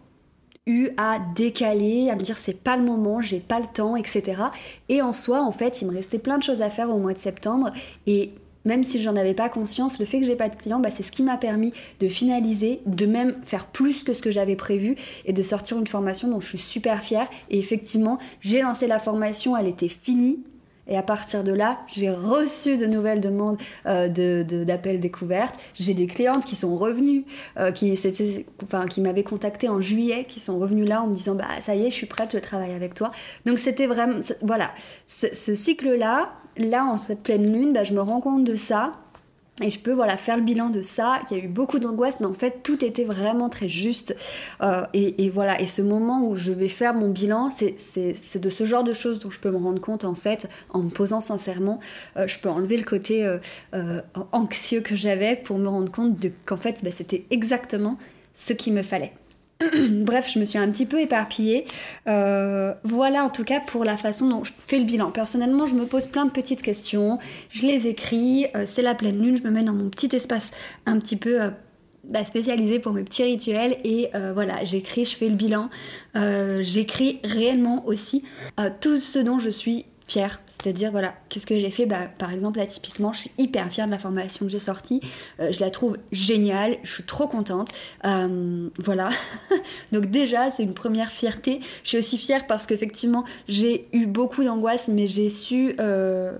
eu 0.67 0.89
à 0.97 1.19
décaler, 1.35 2.09
à 2.09 2.15
me 2.15 2.21
dire 2.21 2.37
c'est 2.37 2.59
pas 2.59 2.75
le 2.75 2.83
moment, 2.83 3.21
j'ai 3.21 3.39
pas 3.39 3.59
le 3.59 3.67
temps, 3.71 3.95
etc. 3.95 4.41
Et 4.89 5.01
en 5.01 5.11
soi, 5.11 5.41
en 5.41 5.51
fait, 5.51 5.81
il 5.81 5.87
me 5.87 5.93
restait 5.93 6.19
plein 6.19 6.37
de 6.37 6.43
choses 6.43 6.61
à 6.61 6.69
faire 6.69 6.89
au 6.89 6.97
mois 6.97 7.13
de 7.13 7.19
septembre 7.19 7.69
et 8.07 8.31
même 8.65 8.83
si 8.83 9.01
j'en 9.01 9.15
avais 9.15 9.33
pas 9.33 9.49
conscience, 9.49 9.99
le 9.99 10.05
fait 10.05 10.19
que 10.19 10.25
j'ai 10.25 10.35
pas 10.35 10.49
de 10.49 10.55
clients, 10.55 10.79
bah, 10.79 10.89
c'est 10.91 11.03
ce 11.03 11.11
qui 11.11 11.23
m'a 11.23 11.37
permis 11.37 11.71
de 11.99 12.07
finaliser, 12.07 12.81
de 12.85 13.05
même 13.05 13.35
faire 13.43 13.67
plus 13.67 14.03
que 14.03 14.13
ce 14.13 14.21
que 14.21 14.31
j'avais 14.31 14.55
prévu 14.55 14.95
et 15.25 15.33
de 15.33 15.43
sortir 15.43 15.77
une 15.79 15.87
formation 15.87 16.27
dont 16.27 16.39
je 16.39 16.47
suis 16.47 16.57
super 16.57 17.03
fière. 17.03 17.29
Et 17.49 17.59
effectivement, 17.59 18.17
j'ai 18.41 18.61
lancé 18.61 18.87
la 18.87 18.99
formation, 18.99 19.55
elle 19.55 19.67
était 19.67 19.89
finie. 19.89 20.39
Et 20.87 20.95
à 20.97 21.01
partir 21.01 21.43
de 21.43 21.51
là, 21.51 21.79
j'ai 21.87 22.11
reçu 22.11 22.77
de 22.77 22.85
nouvelles 22.85 23.21
demandes 23.21 23.57
euh, 23.87 24.07
d'appels 24.07 24.97
de, 24.97 25.01
découvertes. 25.01 25.55
J'ai 25.73 25.95
des 25.95 26.05
clientes 26.05 26.45
qui 26.45 26.55
sont 26.55 26.75
revenues, 26.75 27.25
euh, 27.57 27.71
qui, 27.71 27.97
qui 28.89 29.01
m'avaient 29.01 29.23
contacté 29.23 29.67
en 29.67 29.81
juillet, 29.81 30.25
qui 30.27 30.39
sont 30.39 30.59
revenues 30.59 30.85
là 30.85 31.01
en 31.01 31.07
me 31.07 31.15
disant 31.15 31.33
bah 31.33 31.45
ça 31.61 31.75
y 31.75 31.87
est, 31.87 31.89
je 31.89 31.95
suis 31.95 32.05
prête, 32.05 32.29
je 32.33 32.37
travaille 32.37 32.73
avec 32.73 32.93
toi. 32.93 33.09
Donc 33.47 33.57
c'était 33.57 33.87
vraiment, 33.87 34.19
voilà, 34.43 34.69
ce 35.07 35.55
cycle-là, 35.55 35.97
là, 35.97 36.33
en 36.73 36.97
cette 36.97 37.21
pleine 37.21 37.51
lune, 37.51 37.73
bah, 37.73 37.83
je 37.83 37.93
me 37.93 38.01
rends 38.01 38.21
compte 38.21 38.43
de 38.43 38.55
ça. 38.55 38.93
Et 39.61 39.69
je 39.69 39.79
peux 39.79 39.93
voilà 39.93 40.17
faire 40.17 40.35
le 40.35 40.43
bilan 40.43 40.69
de 40.69 40.81
ça, 40.81 41.21
qu'il 41.25 41.37
y 41.37 41.39
a 41.39 41.43
eu 41.43 41.47
beaucoup 41.47 41.79
d'angoisse, 41.79 42.19
mais 42.19 42.25
en 42.25 42.33
fait 42.33 42.61
tout 42.61 42.83
était 42.83 43.05
vraiment 43.05 43.47
très 43.47 43.69
juste. 43.69 44.13
Euh, 44.61 44.85
et, 44.93 45.29
voilà, 45.29 45.61
et 45.61 45.65
ce 45.65 45.81
moment 45.81 46.27
où 46.27 46.35
je 46.35 46.51
vais 46.51 46.67
faire 46.67 46.93
mon 46.93 47.07
bilan, 47.07 47.49
c'est 47.49 48.39
de 48.41 48.49
ce 48.49 48.65
genre 48.65 48.83
de 48.83 48.93
choses 48.93 49.17
dont 49.19 49.31
je 49.31 49.39
peux 49.39 49.51
me 49.51 49.57
rendre 49.57 49.79
compte 49.79 50.03
en 50.03 50.13
fait, 50.13 50.49
en 50.71 50.79
me 50.79 50.89
posant 50.89 51.21
sincèrement, 51.21 51.79
euh, 52.17 52.27
je 52.27 52.37
peux 52.37 52.49
enlever 52.49 52.75
le 52.75 52.83
côté 52.83 53.25
euh, 53.73 54.01
anxieux 54.33 54.81
que 54.81 54.97
j'avais 54.97 55.37
pour 55.37 55.57
me 55.57 55.69
rendre 55.69 55.89
compte 55.89 56.17
qu'en 56.45 56.57
fait 56.57 56.83
bah, 56.83 56.91
c'était 56.91 57.23
exactement 57.29 57.97
ce 58.33 58.51
qu'il 58.51 58.73
me 58.73 58.83
fallait. 58.83 59.13
Bref, 59.89 60.29
je 60.33 60.39
me 60.39 60.45
suis 60.45 60.57
un 60.57 60.69
petit 60.69 60.85
peu 60.85 60.99
éparpillée. 60.99 61.65
Euh, 62.07 62.73
voilà 62.83 63.23
en 63.23 63.29
tout 63.29 63.45
cas 63.45 63.61
pour 63.61 63.85
la 63.85 63.95
façon 63.95 64.27
dont 64.27 64.43
je 64.43 64.51
fais 64.65 64.77
le 64.77 64.85
bilan. 64.85 65.11
Personnellement, 65.11 65.65
je 65.65 65.75
me 65.75 65.85
pose 65.85 66.07
plein 66.07 66.25
de 66.25 66.31
petites 66.31 66.61
questions, 66.61 67.19
je 67.49 67.65
les 67.65 67.87
écris, 67.87 68.47
euh, 68.55 68.65
c'est 68.67 68.81
la 68.81 68.95
pleine 68.95 69.21
lune, 69.21 69.37
je 69.37 69.43
me 69.43 69.51
mets 69.51 69.63
dans 69.63 69.73
mon 69.73 69.89
petit 69.89 70.13
espace 70.13 70.51
un 70.85 70.99
petit 70.99 71.15
peu 71.15 71.41
euh, 71.41 71.49
bah, 72.03 72.25
spécialisé 72.25 72.79
pour 72.79 72.91
mes 72.91 73.03
petits 73.03 73.23
rituels 73.23 73.77
et 73.83 74.11
voilà, 74.33 74.63
j'écris, 74.63 75.05
je 75.05 75.15
fais 75.15 75.29
le 75.29 75.35
bilan. 75.35 75.69
j'écris 76.13 77.19
réellement 77.23 77.83
aussi 77.87 78.23
tout 78.79 78.97
ce 78.97 79.17
dont 79.17 79.39
je 79.39 79.49
suis 79.49 79.85
fière. 80.07 80.39
C'est-à-dire, 80.47 80.91
voilà, 80.91 81.13
qu'est-ce 81.29 81.45
que 81.45 81.59
j'ai 81.59 81.71
fait? 81.71 81.85
Bah, 81.85 82.07
Par 82.17 82.31
exemple, 82.31 82.59
là, 82.59 82.65
typiquement, 82.65 83.13
je 83.13 83.19
suis 83.19 83.31
hyper 83.37 83.69
fière 83.71 83.87
de 83.87 83.91
la 83.91 83.99
formation 83.99 84.45
que 84.45 84.51
j'ai 84.51 84.59
sortie. 84.59 85.01
Euh, 85.39 85.51
je 85.51 85.59
la 85.59 85.69
trouve 85.69 85.97
géniale, 86.11 86.77
je 86.83 86.93
suis 86.93 87.03
trop 87.03 87.27
contente. 87.27 87.69
Euh, 88.05 88.69
voilà. 88.79 89.09
Donc 89.91 90.07
déjà, 90.07 90.51
c'est 90.51 90.63
une 90.63 90.73
première 90.73 91.11
fierté. 91.11 91.59
Je 91.83 91.89
suis 91.89 91.97
aussi 91.97 92.17
fière 92.17 92.47
parce 92.47 92.65
qu'effectivement, 92.65 93.25
j'ai 93.47 93.87
eu 93.93 94.05
beaucoup 94.05 94.43
d'angoisse, 94.43 94.87
mais 94.87 95.07
j'ai 95.07 95.29
su... 95.29 95.75
Euh, 95.79 96.37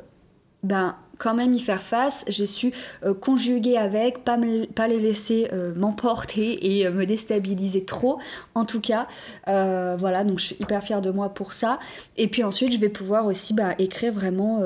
ben, 0.64 0.96
quand 1.18 1.34
même 1.34 1.54
y 1.54 1.60
faire 1.60 1.82
face, 1.82 2.24
j'ai 2.28 2.46
su 2.46 2.72
euh, 3.04 3.14
conjuguer 3.14 3.78
avec, 3.78 4.24
pas, 4.24 4.38
pas 4.76 4.88
les 4.88 5.00
laisser 5.00 5.48
euh, 5.54 5.74
m'emporter 5.76 6.78
et 6.78 6.86
euh, 6.86 6.92
me 6.92 7.06
déstabiliser 7.06 7.86
trop, 7.86 8.20
en 8.54 8.66
tout 8.66 8.82
cas. 8.82 9.08
voilà, 9.46 10.24
donc 10.24 10.40
je 10.40 10.46
suis 10.46 10.58
hyper 10.60 10.84
fière 10.84 11.02
de 11.02 11.12
moi 11.12 11.30
pour 11.30 11.54
ça. 11.54 11.80
Et 12.18 12.28
puis 12.28 12.44
ensuite, 12.44 12.74
je 12.74 12.80
vais 12.80 12.90
pouvoir 12.90 13.26
aussi 13.26 13.54
bah, 13.54 13.76
écrire 13.78 14.14
vraiment 14.14 14.62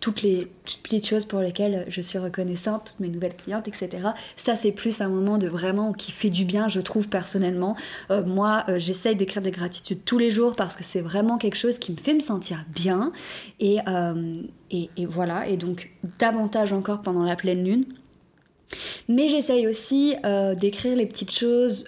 toutes 0.00 0.22
les 0.22 0.50
petites 0.64 1.06
choses 1.06 1.24
pour 1.24 1.40
lesquelles 1.40 1.84
je 1.88 2.00
suis 2.00 2.18
reconnaissante, 2.18 2.84
toutes 2.86 3.00
mes 3.00 3.08
nouvelles 3.08 3.36
clientes, 3.36 3.68
etc. 3.68 4.08
Ça, 4.36 4.56
c'est 4.56 4.72
plus 4.72 5.00
un 5.00 5.08
moment 5.08 5.38
de 5.38 5.48
vraiment 5.48 5.92
qui 5.92 6.12
fait 6.12 6.30
du 6.30 6.44
bien, 6.44 6.68
je 6.68 6.80
trouve 6.80 7.08
personnellement. 7.08 7.76
moi, 8.26 8.64
j'essaye 8.76 9.16
d'écrire 9.16 9.42
des 9.42 9.50
gratitudes 9.50 10.04
tous 10.04 10.18
les 10.18 10.30
jours 10.30 10.54
parce 10.56 10.76
que 10.76 10.84
c'est 10.84 11.00
vraiment 11.00 11.38
quelque 11.38 11.56
chose 11.56 11.78
qui 11.78 11.92
me 11.92 11.96
fait 11.96 12.14
me 12.14 12.20
sentir 12.20 12.64
bien. 12.74 13.12
Et, 13.60 13.78
et, 14.70 14.90
voilà, 15.06 15.48
et 15.48 15.56
donc 15.56 15.90
davantage 16.18 16.72
encore 16.72 17.00
pendant 17.02 17.22
la 17.22 17.36
pleine 17.36 17.64
lune. 17.64 17.84
Mais 19.08 19.28
j'essaye 19.28 19.66
aussi 19.66 20.14
euh, 20.24 20.54
d'écrire 20.54 20.96
les 20.96 21.06
petites 21.06 21.32
choses 21.32 21.86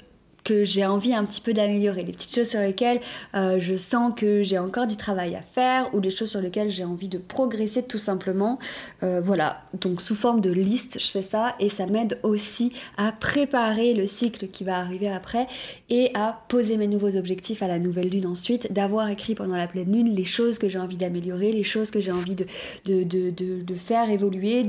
j'ai 0.62 0.84
envie 0.86 1.14
un 1.14 1.24
petit 1.24 1.40
peu 1.40 1.52
d'améliorer, 1.52 2.04
les 2.04 2.12
petites 2.12 2.34
choses 2.34 2.48
sur 2.48 2.60
lesquelles 2.60 3.00
euh, 3.34 3.58
je 3.58 3.76
sens 3.76 4.12
que 4.16 4.42
j'ai 4.42 4.58
encore 4.58 4.86
du 4.86 4.96
travail 4.96 5.34
à 5.34 5.42
faire 5.42 5.94
ou 5.94 6.00
des 6.00 6.10
choses 6.10 6.30
sur 6.30 6.40
lesquelles 6.40 6.70
j'ai 6.70 6.84
envie 6.84 7.08
de 7.08 7.18
progresser 7.18 7.82
tout 7.82 7.98
simplement. 7.98 8.58
Euh, 9.02 9.20
voilà, 9.20 9.62
donc 9.80 10.00
sous 10.00 10.14
forme 10.14 10.40
de 10.40 10.50
liste, 10.50 10.98
je 11.00 11.10
fais 11.10 11.22
ça 11.22 11.54
et 11.60 11.68
ça 11.68 11.86
m'aide 11.86 12.18
aussi 12.22 12.72
à 12.96 13.12
préparer 13.12 13.94
le 13.94 14.06
cycle 14.06 14.48
qui 14.48 14.64
va 14.64 14.78
arriver 14.78 15.08
après 15.08 15.46
et 15.88 16.10
à 16.14 16.42
poser 16.48 16.76
mes 16.76 16.86
nouveaux 16.86 17.16
objectifs 17.16 17.62
à 17.62 17.68
la 17.68 17.78
nouvelle 17.78 18.08
lune 18.08 18.26
ensuite, 18.26 18.72
d'avoir 18.72 19.08
écrit 19.08 19.34
pendant 19.34 19.56
la 19.56 19.68
pleine 19.68 19.92
lune 19.92 20.14
les 20.14 20.24
choses 20.24 20.58
que 20.58 20.68
j'ai 20.68 20.78
envie 20.78 20.96
d'améliorer, 20.96 21.52
les 21.52 21.62
choses 21.62 21.90
que 21.90 22.00
j'ai 22.00 22.12
envie 22.12 22.36
de, 22.36 23.74
faire 23.76 24.10
évoluer, 24.10 24.64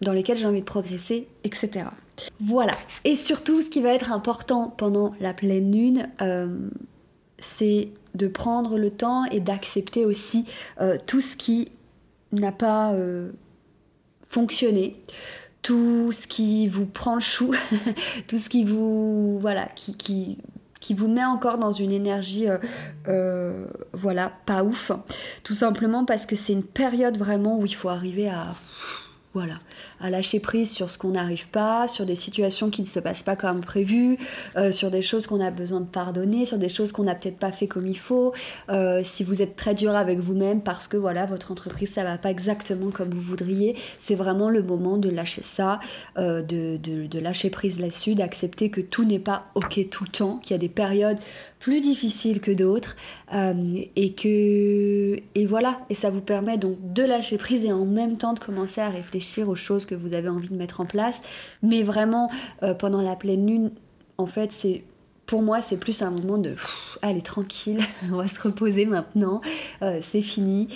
dans 0.00 0.12
lesquelles 0.12 0.36
j'ai 0.36 0.46
envie 0.46 0.60
de 0.60 0.66
progresser, 0.66 1.28
etc. 1.44 1.86
Voilà. 2.40 2.72
Et 3.04 3.16
surtout, 3.16 3.62
ce 3.62 3.68
qui 3.68 3.80
va 3.80 3.90
être 3.94 4.12
important 4.12 4.68
pendant 4.76 5.14
la 5.20 5.34
pleine 5.34 5.72
lune, 5.72 6.08
euh, 6.20 6.68
c'est 7.38 7.88
de 8.14 8.28
prendre 8.28 8.78
le 8.78 8.90
temps 8.90 9.24
et 9.26 9.40
d'accepter 9.40 10.04
aussi 10.04 10.44
euh, 10.80 10.98
tout 11.06 11.20
ce 11.20 11.36
qui 11.36 11.70
n'a 12.32 12.52
pas 12.52 12.92
euh, 12.92 13.32
fonctionné, 14.28 15.02
tout 15.62 16.12
ce 16.12 16.26
qui 16.26 16.66
vous 16.66 16.86
prend 16.86 17.14
le 17.14 17.20
chou, 17.20 17.54
tout 18.28 18.38
ce 18.38 18.48
qui 18.48 18.64
vous 18.64 19.38
voilà, 19.38 19.66
qui, 19.76 20.38
vous 20.90 21.08
met 21.08 21.24
encore 21.24 21.56
dans 21.56 21.72
une 21.72 21.92
énergie 21.92 22.46
voilà 23.92 24.32
pas 24.44 24.62
ouf, 24.62 24.92
tout 25.42 25.54
simplement 25.54 26.04
parce 26.04 26.26
que 26.26 26.36
c'est 26.36 26.52
une 26.52 26.64
période 26.64 27.16
vraiment 27.16 27.58
où 27.58 27.64
il 27.64 27.74
faut 27.74 27.88
arriver 27.88 28.28
à 28.28 28.54
voilà, 29.34 29.54
à 30.02 30.10
lâcher 30.10 30.40
prise 30.40 30.70
sur 30.70 30.90
ce 30.90 30.98
qu'on 30.98 31.10
n'arrive 31.10 31.48
pas, 31.48 31.86
sur 31.86 32.04
des 32.04 32.16
situations 32.16 32.70
qui 32.70 32.82
ne 32.82 32.86
se 32.86 32.98
passent 32.98 33.22
pas 33.22 33.36
comme 33.36 33.60
prévu, 33.60 34.18
euh, 34.56 34.72
sur 34.72 34.90
des 34.90 35.00
choses 35.00 35.26
qu'on 35.26 35.40
a 35.40 35.50
besoin 35.50 35.80
de 35.80 35.86
pardonner, 35.86 36.44
sur 36.44 36.58
des 36.58 36.68
choses 36.68 36.90
qu'on 36.92 37.04
n'a 37.04 37.14
peut-être 37.14 37.38
pas 37.38 37.52
fait 37.52 37.68
comme 37.68 37.86
il 37.86 37.98
faut. 37.98 38.32
Euh, 38.68 39.02
si 39.04 39.22
vous 39.22 39.42
êtes 39.42 39.54
très 39.54 39.74
dur 39.74 39.94
avec 39.94 40.18
vous-même 40.18 40.60
parce 40.60 40.88
que 40.88 40.96
voilà 40.96 41.24
votre 41.26 41.52
entreprise 41.52 41.92
ça 41.92 42.02
va 42.02 42.18
pas 42.18 42.30
exactement 42.30 42.90
comme 42.90 43.10
vous 43.10 43.20
voudriez, 43.20 43.76
c'est 43.98 44.16
vraiment 44.16 44.50
le 44.50 44.62
moment 44.62 44.98
de 44.98 45.08
lâcher 45.08 45.42
ça, 45.44 45.78
euh, 46.18 46.42
de, 46.42 46.76
de, 46.76 47.18
lâcher 47.18 47.50
prise 47.50 47.78
là-dessus, 47.78 48.16
d'accepter 48.16 48.70
que 48.70 48.80
tout 48.80 49.04
n'est 49.04 49.20
pas 49.20 49.46
ok 49.54 49.88
tout 49.90 50.04
le 50.04 50.10
temps, 50.10 50.38
qu'il 50.42 50.52
y 50.52 50.54
a 50.54 50.58
des 50.58 50.68
périodes 50.68 51.18
plus 51.60 51.80
difficiles 51.80 52.40
que 52.40 52.50
d'autres 52.50 52.96
et 53.32 54.14
que 54.14 55.20
et 55.36 55.46
voilà 55.46 55.78
et 55.90 55.94
ça 55.94 56.10
vous 56.10 56.20
permet 56.20 56.58
donc 56.58 56.76
de 56.92 57.04
lâcher 57.04 57.38
prise 57.38 57.64
et 57.64 57.72
en 57.72 57.84
même 57.84 58.18
temps 58.18 58.32
de 58.32 58.40
commencer 58.40 58.80
à 58.80 58.88
réfléchir 58.88 59.48
aux 59.48 59.54
choses 59.54 59.86
que 59.86 59.91
vous 59.94 60.14
avez 60.14 60.28
envie 60.28 60.48
de 60.48 60.56
mettre 60.56 60.80
en 60.80 60.86
place. 60.86 61.22
Mais 61.62 61.82
vraiment, 61.82 62.30
euh, 62.62 62.74
pendant 62.74 63.02
la 63.02 63.16
pleine 63.16 63.46
lune, 63.46 63.70
en 64.18 64.26
fait, 64.26 64.52
c'est 64.52 64.84
pour 65.26 65.42
moi, 65.42 65.62
c'est 65.62 65.78
plus 65.78 66.02
un 66.02 66.10
moment 66.10 66.38
de 66.38 66.54
allez, 67.00 67.22
tranquille, 67.22 67.80
on 68.12 68.16
va 68.16 68.28
se 68.28 68.40
reposer 68.40 68.86
maintenant, 68.86 69.40
euh, 69.82 70.00
c'est 70.02 70.22
fini. 70.22 70.68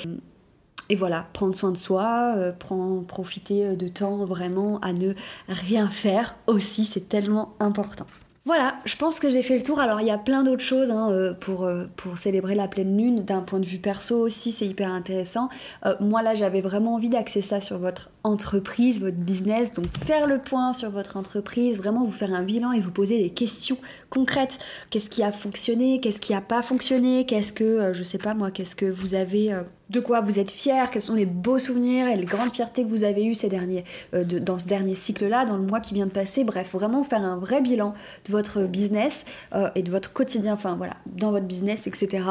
Et 0.89 0.95
voilà, 0.95 1.27
prendre 1.33 1.55
soin 1.55 1.73
de 1.73 1.77
soi, 1.77 2.35
euh, 2.37 2.53
prendre, 2.53 3.05
profiter 3.05 3.75
de 3.75 3.89
temps 3.89 4.25
vraiment 4.25 4.79
à 4.81 4.93
ne 4.93 5.15
rien 5.49 5.89
faire 5.89 6.37
aussi, 6.47 6.85
c'est 6.85 7.09
tellement 7.09 7.55
important. 7.59 8.07
Voilà, 8.47 8.77
je 8.85 8.95
pense 8.95 9.19
que 9.19 9.29
j'ai 9.29 9.43
fait 9.43 9.57
le 9.57 9.63
tour. 9.65 9.81
Alors 9.81 10.01
il 10.01 10.07
y 10.07 10.13
a 10.13 10.19
plein 10.19 10.45
d'autres 10.45 10.63
choses 10.63 10.93
hein, 10.93 11.11
euh, 11.11 11.35
pour, 11.35 11.65
euh, 11.65 11.87
pour 11.97 12.17
célébrer 12.17 12.55
la 12.55 12.69
pleine 12.69 12.97
lune. 12.97 13.25
D'un 13.25 13.41
point 13.41 13.59
de 13.59 13.67
vue 13.67 13.79
perso 13.79 14.21
aussi, 14.21 14.53
c'est 14.53 14.67
hyper 14.67 14.93
intéressant. 14.93 15.49
Euh, 15.85 15.97
moi 15.99 16.23
là, 16.23 16.37
j'avais 16.37 16.61
vraiment 16.61 16.95
envie 16.95 17.09
d'axer 17.09 17.43
ça 17.43 17.61
sur 17.61 17.79
votre 17.79 18.09
entreprise, 18.23 19.01
votre 19.01 19.17
business. 19.17 19.73
Donc 19.73 19.89
faire 19.89 20.29
le 20.29 20.39
point 20.39 20.73
sur 20.73 20.91
votre 20.91 21.17
entreprise, 21.17 21.77
vraiment 21.77 22.05
vous 22.05 22.13
faire 22.13 22.33
un 22.33 22.45
bilan 22.45 22.71
et 22.71 22.79
vous 22.79 22.93
poser 22.93 23.21
des 23.21 23.31
questions 23.31 23.79
concrètes. 24.11 24.59
Qu'est-ce 24.91 25.11
qui 25.11 25.23
a 25.23 25.33
fonctionné 25.33 26.01
Qu'est-ce 26.01 26.21
qui 26.21 26.33
n'a 26.33 26.41
pas 26.41 26.63
fonctionné 26.63 27.27
Qu'est-ce 27.27 27.53
que, 27.53 27.93
je 27.93 28.03
sais 28.03 28.19
pas 28.19 28.35
moi, 28.35 28.51
qu'est-ce 28.51 28.77
que 28.77 28.87
vous 28.87 29.15
avez 29.15 29.55
de 29.91 30.01
quoi 30.01 30.21
vous 30.21 30.39
êtes 30.39 30.51
fier, 30.51 30.91
quels 30.91 31.03
sont 31.03 31.15
les 31.15 31.27
beaux 31.27 31.59
souvenirs 31.59 32.09
et 32.09 32.17
les 32.17 32.25
grandes 32.25 32.53
fiertés 32.53 32.85
que 32.85 32.89
vous 32.89 33.05
avez 33.05 33.25
eues 33.25 33.35
ces 33.35 33.49
derniers, 33.49 33.85
euh, 34.15 34.25
dans 34.25 34.59
ce 34.59 34.67
dernier 34.67 34.95
cycle-là, 34.95 35.45
dans 35.45 35.57
le 35.57 35.63
mois 35.63 35.81
qui 35.81 35.95
vient 35.95 36.07
de 36.07 36.13
passer. 36.13 36.45
Bref, 36.45 36.73
vraiment 36.73 37.03
faire 37.05 37.23
un 37.23 37.37
vrai 37.37 37.61
bilan 37.61 37.95
de 38.27 38.33
votre 38.33 38.63
business 38.63 39.25
euh, 39.55 39.71
et 39.75 39.83
de 39.83 39.91
votre 39.91 40.13
quotidien, 40.13 40.55
enfin 40.55 40.75
voilà, 40.77 40.95
dans 41.07 41.31
votre 41.31 41.47
business, 41.47 41.87
etc. 41.87 42.25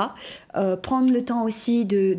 Euh, 0.55 0.75
prendre 0.75 1.11
le 1.11 1.23
temps 1.23 1.43
aussi 1.43 1.85
de, 1.85 2.15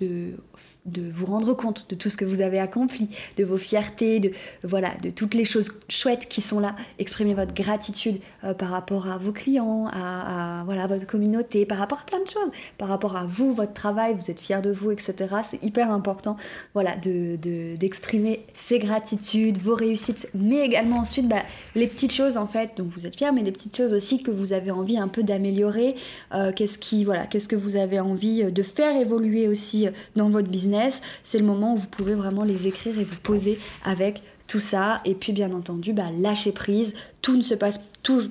de 0.00 0.36
de 0.84 1.08
vous 1.08 1.26
rendre 1.26 1.54
compte 1.54 1.86
de 1.88 1.94
tout 1.94 2.08
ce 2.08 2.16
que 2.16 2.24
vous 2.24 2.40
avez 2.40 2.58
accompli, 2.58 3.08
de 3.36 3.44
vos 3.44 3.56
fiertés, 3.56 4.18
de 4.18 4.32
voilà, 4.64 4.90
de 5.02 5.10
toutes 5.10 5.34
les 5.34 5.44
choses 5.44 5.70
chouettes 5.88 6.26
qui 6.28 6.40
sont 6.40 6.58
là. 6.58 6.74
Exprimer 6.98 7.34
votre 7.34 7.54
gratitude 7.54 8.18
euh, 8.42 8.52
par 8.52 8.70
rapport 8.70 9.06
à 9.08 9.16
vos 9.16 9.32
clients, 9.32 9.86
à, 9.92 10.62
voilà 10.64 10.86
votre 10.88 11.06
communauté, 11.06 11.66
par 11.66 11.78
rapport 11.78 12.00
à 12.00 12.06
plein 12.06 12.20
de 12.20 12.28
choses, 12.28 12.50
par 12.78 12.88
rapport 12.88 13.16
à 13.16 13.26
vous, 13.26 13.52
votre 13.52 13.74
travail, 13.74 14.16
vous 14.18 14.30
êtes 14.30 14.40
fier 14.40 14.60
de 14.60 14.72
vous, 14.72 14.90
etc. 14.90 15.14
C'est 15.48 15.62
hyper 15.62 15.90
important, 15.90 16.36
voilà, 16.74 16.96
de 16.96 17.36
d'exprimer 17.76 18.44
ces 18.54 18.78
gratitudes, 18.78 19.58
vos 19.58 19.74
réussites, 19.74 20.28
mais 20.34 20.58
également 20.58 20.98
ensuite 20.98 21.28
bah, 21.28 21.42
les 21.74 21.86
petites 21.86 22.12
choses 22.12 22.36
en 22.36 22.46
fait 22.46 22.72
dont 22.76 22.84
vous 22.84 23.06
êtes 23.06 23.16
fier, 23.16 23.32
mais 23.32 23.42
les 23.42 23.52
petites 23.52 23.76
choses 23.76 23.92
aussi 23.92 24.22
que 24.22 24.30
vous 24.30 24.52
avez 24.52 24.70
envie 24.70 24.98
un 24.98 25.08
peu 25.08 25.22
d'améliorer. 25.22 25.94
Euh, 26.34 26.52
qu'est-ce 26.52 27.04
voilà, 27.04 27.26
qu'est-ce 27.26 27.48
que 27.48 27.56
vous 27.56 27.76
avez 27.76 28.00
envie 28.00 28.50
de 28.50 28.62
faire 28.62 28.96
évoluer 28.96 29.46
aussi 29.46 29.81
dans 30.16 30.28
votre 30.28 30.48
business 30.48 31.02
c'est 31.24 31.38
le 31.38 31.44
moment 31.44 31.74
où 31.74 31.76
vous 31.76 31.88
pouvez 31.88 32.14
vraiment 32.14 32.44
les 32.44 32.66
écrire 32.66 32.98
et 32.98 33.04
vous 33.04 33.20
poser 33.22 33.58
avec 33.84 34.22
tout 34.46 34.60
ça. 34.60 35.00
Et 35.04 35.14
puis 35.14 35.32
bien 35.32 35.52
entendu, 35.52 35.92
bah, 35.92 36.10
lâcher 36.18 36.52
prise. 36.52 36.94
Tout 37.22 37.36
ne 37.36 37.42
se 37.42 37.54
passe 37.54 37.80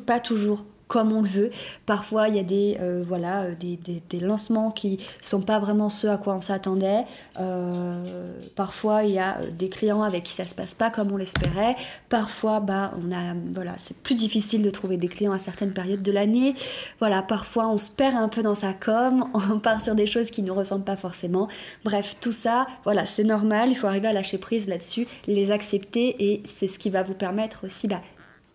pas 0.06 0.20
toujours 0.20 0.66
comme 0.92 1.14
on 1.14 1.22
le 1.22 1.30
veut. 1.30 1.52
Parfois, 1.86 2.28
il 2.28 2.36
y 2.36 2.40
a 2.40 2.44
des, 2.44 2.78
euh, 2.82 3.02
voilà, 3.08 3.44
euh, 3.44 3.56
des, 3.58 3.78
des, 3.78 4.20
lancements 4.20 4.72
qui 4.72 4.98
sont 5.22 5.42
pas 5.42 5.58
vraiment 5.58 5.90
ceux 5.90 6.10
à 6.10 6.18
quoi 6.18 6.36
on 6.36 6.42
s'attendait. 6.42 7.06
Euh, 7.40 8.34
parfois, 8.58 9.06
il 9.06 9.12
y 9.12 9.20
a 9.20 9.38
des 9.58 9.70
clients 9.70 10.04
avec 10.04 10.24
qui 10.24 10.34
ça 10.34 10.46
se 10.46 10.54
passe 10.54 10.74
pas 10.74 10.90
comme 10.90 11.10
on 11.14 11.16
l'espérait. 11.16 11.78
Parfois, 12.10 12.60
bah, 12.60 12.92
on 13.02 13.10
a, 13.14 13.34
voilà, 13.54 13.76
c'est 13.78 13.96
plus 14.00 14.16
difficile 14.16 14.64
de 14.64 14.70
trouver 14.70 14.98
des 14.98 15.08
clients 15.08 15.32
à 15.32 15.40
certaines 15.40 15.72
périodes 15.72 16.02
de 16.02 16.12
l'année. 16.12 16.56
Voilà, 17.00 17.22
parfois, 17.22 17.70
on 17.70 17.78
se 17.78 17.90
perd 17.90 18.18
un 18.18 18.28
peu 18.28 18.42
dans 18.42 18.56
sa 18.56 18.74
com, 18.74 19.24
on 19.34 19.60
part 19.60 19.82
sur 19.82 19.96
des 19.96 20.08
choses 20.08 20.30
qui 20.30 20.44
nous 20.44 20.54
ressemblent 20.54 20.84
pas 20.84 20.98
forcément. 20.98 21.48
Bref, 21.86 22.18
tout 22.20 22.34
ça, 22.34 22.68
voilà, 22.84 23.06
c'est 23.06 23.24
normal. 23.24 23.70
Il 23.70 23.76
faut 23.76 23.88
arriver 23.88 24.10
à 24.10 24.14
lâcher 24.14 24.38
prise 24.38 24.68
là-dessus, 24.68 25.08
les 25.26 25.52
accepter 25.52 26.32
et 26.32 26.42
c'est 26.44 26.68
ce 26.68 26.78
qui 26.78 26.90
va 26.90 27.02
vous 27.02 27.14
permettre 27.14 27.64
aussi 27.64 27.88
bah, 27.88 28.02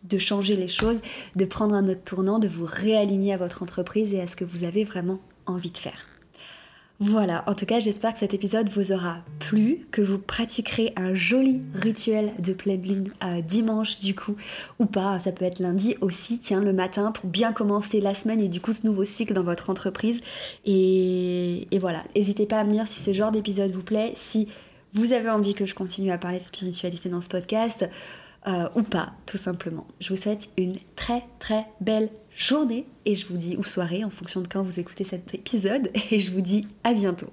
de 0.05 0.19
changer 0.19 0.57
les 0.57 0.69
choses, 0.69 1.01
de 1.35 1.45
prendre 1.45 1.75
un 1.75 1.89
autre 1.89 2.05
tournant, 2.05 2.39
de 2.39 2.49
vous 2.49 2.67
réaligner 2.67 3.33
à 3.33 3.37
votre 3.37 3.63
entreprise 3.63 4.13
et 4.13 4.21
à 4.21 4.27
ce 4.27 4.37
que 4.37 4.45
vous 4.45 4.65
avez 4.65 4.85
vraiment 4.85 5.21
envie 5.47 5.71
de 5.71 5.79
faire. 5.79 6.07
Voilà, 6.99 7.45
en 7.47 7.55
tout 7.55 7.67
cas 7.67 7.79
j'espère 7.79 8.15
que 8.15 8.21
cet 8.21 8.33
épisode 8.33 8.71
vous 8.71 8.91
aura 8.91 9.19
plu, 9.39 9.87
que 9.91 10.01
vous 10.01 10.19
pratiquerez 10.19 10.95
un 10.97 11.15
joli 11.15 11.61
rituel 11.75 12.33
de 12.39 12.55
pleine 12.55 12.81
lune 12.81 13.13
euh, 13.23 13.43
dimanche 13.43 14.01
du 14.01 14.15
coup, 14.15 14.35
ou 14.79 14.87
pas, 14.87 15.19
ça 15.19 15.31
peut 15.31 15.45
être 15.45 15.59
lundi 15.59 15.95
aussi, 16.01 16.41
tiens, 16.41 16.63
le 16.63 16.73
matin 16.73 17.13
pour 17.13 17.29
bien 17.29 17.53
commencer 17.53 18.01
la 18.01 18.15
semaine 18.15 18.41
et 18.41 18.49
du 18.49 18.63
coup 18.63 18.73
ce 18.73 18.87
nouveau 18.87 19.05
cycle 19.05 19.35
dans 19.35 19.43
votre 19.43 19.69
entreprise. 19.69 20.23
Et, 20.65 21.69
et 21.71 21.79
voilà, 21.79 22.03
n'hésitez 22.15 22.47
pas 22.47 22.61
à 22.61 22.65
me 22.65 22.71
dire 22.71 22.89
si 22.89 23.01
ce 23.03 23.13
genre 23.13 23.31
d'épisode 23.31 23.73
vous 23.73 23.83
plaît, 23.83 24.13
si 24.15 24.49
vous 24.95 25.13
avez 25.13 25.29
envie 25.29 25.53
que 25.53 25.67
je 25.67 25.75
continue 25.75 26.13
à 26.13 26.17
parler 26.17 26.39
de 26.39 26.45
spiritualité 26.45 27.11
dans 27.11 27.21
ce 27.21 27.29
podcast. 27.29 27.87
Euh, 28.49 28.69
ou 28.77 28.83
pas, 28.83 29.13
tout 29.27 29.37
simplement. 29.37 29.87
Je 30.01 30.11
vous 30.11 30.21
souhaite 30.21 30.49
une 30.57 30.79
très 30.95 31.25
très 31.41 31.67
belle 31.81 32.11
journée 32.37 32.87
et 33.05 33.17
je 33.17 33.27
vous 33.27 33.37
dis, 33.37 33.57
ou 33.57 33.65
soirée 33.65 34.05
en 34.05 34.11
fonction 34.11 34.41
de 34.41 34.47
quand 34.47 34.63
vous 34.63 34.79
écoutez 34.79 35.05
cet 35.05 35.35
épisode, 35.35 35.91
et 36.11 36.19
je 36.21 36.31
vous 36.31 36.43
dis 36.43 36.67
à 36.85 36.95
bientôt. 36.95 37.33